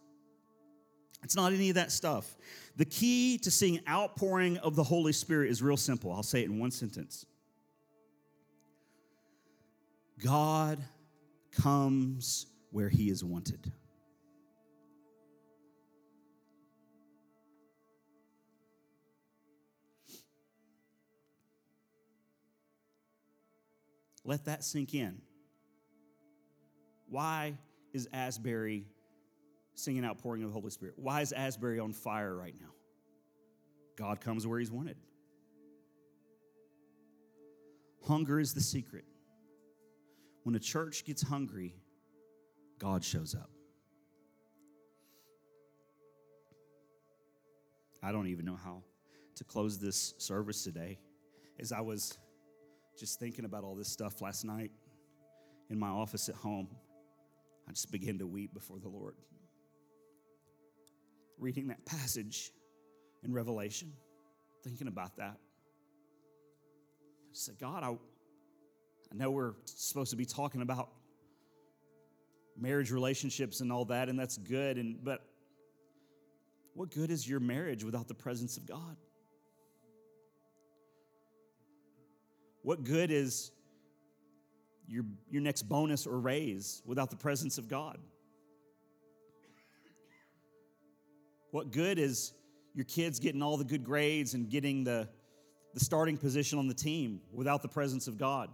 [1.24, 2.36] It's not any of that stuff.
[2.76, 6.12] The key to seeing outpouring of the Holy Spirit is real simple.
[6.12, 7.26] I'll say it in one sentence
[10.22, 10.78] God
[11.50, 13.72] comes where he is wanted.
[24.30, 25.20] Let that sink in.
[27.08, 27.58] Why
[27.92, 28.86] is Asbury
[29.74, 30.94] singing outpouring of the Holy Spirit.
[30.96, 32.70] Why is Asbury on fire right now?
[33.96, 34.96] God comes where He's wanted.
[38.06, 39.04] Hunger is the secret.
[40.44, 41.74] When a church gets hungry,
[42.78, 43.50] God shows up.
[48.00, 48.84] I don't even know how
[49.34, 51.00] to close this service today.
[51.58, 52.16] As I was
[53.00, 54.70] just thinking about all this stuff last night
[55.70, 56.68] in my office at home,
[57.66, 59.14] I just began to weep before the Lord
[61.40, 62.52] reading that passage
[63.24, 63.92] in Revelation,
[64.62, 65.36] thinking about that.
[65.36, 70.90] I said, God, I, I know we're supposed to be talking about
[72.58, 74.76] marriage relationships and all that, and that's good.
[74.76, 75.24] And but
[76.74, 78.96] what good is your marriage without the presence of God?
[82.62, 83.52] What good is
[84.86, 87.98] your, your next bonus or raise without the presence of God?
[91.50, 92.32] What good is
[92.74, 95.08] your kids getting all the good grades and getting the,
[95.74, 98.50] the starting position on the team without the presence of God?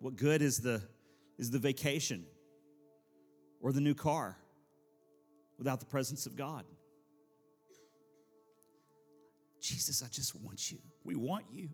[0.00, 0.80] What good is the,
[1.38, 2.24] is the vacation
[3.60, 4.36] or the new car
[5.58, 6.64] without the presence of God?
[9.60, 10.78] Jesus, I just want you.
[11.04, 11.68] We want you.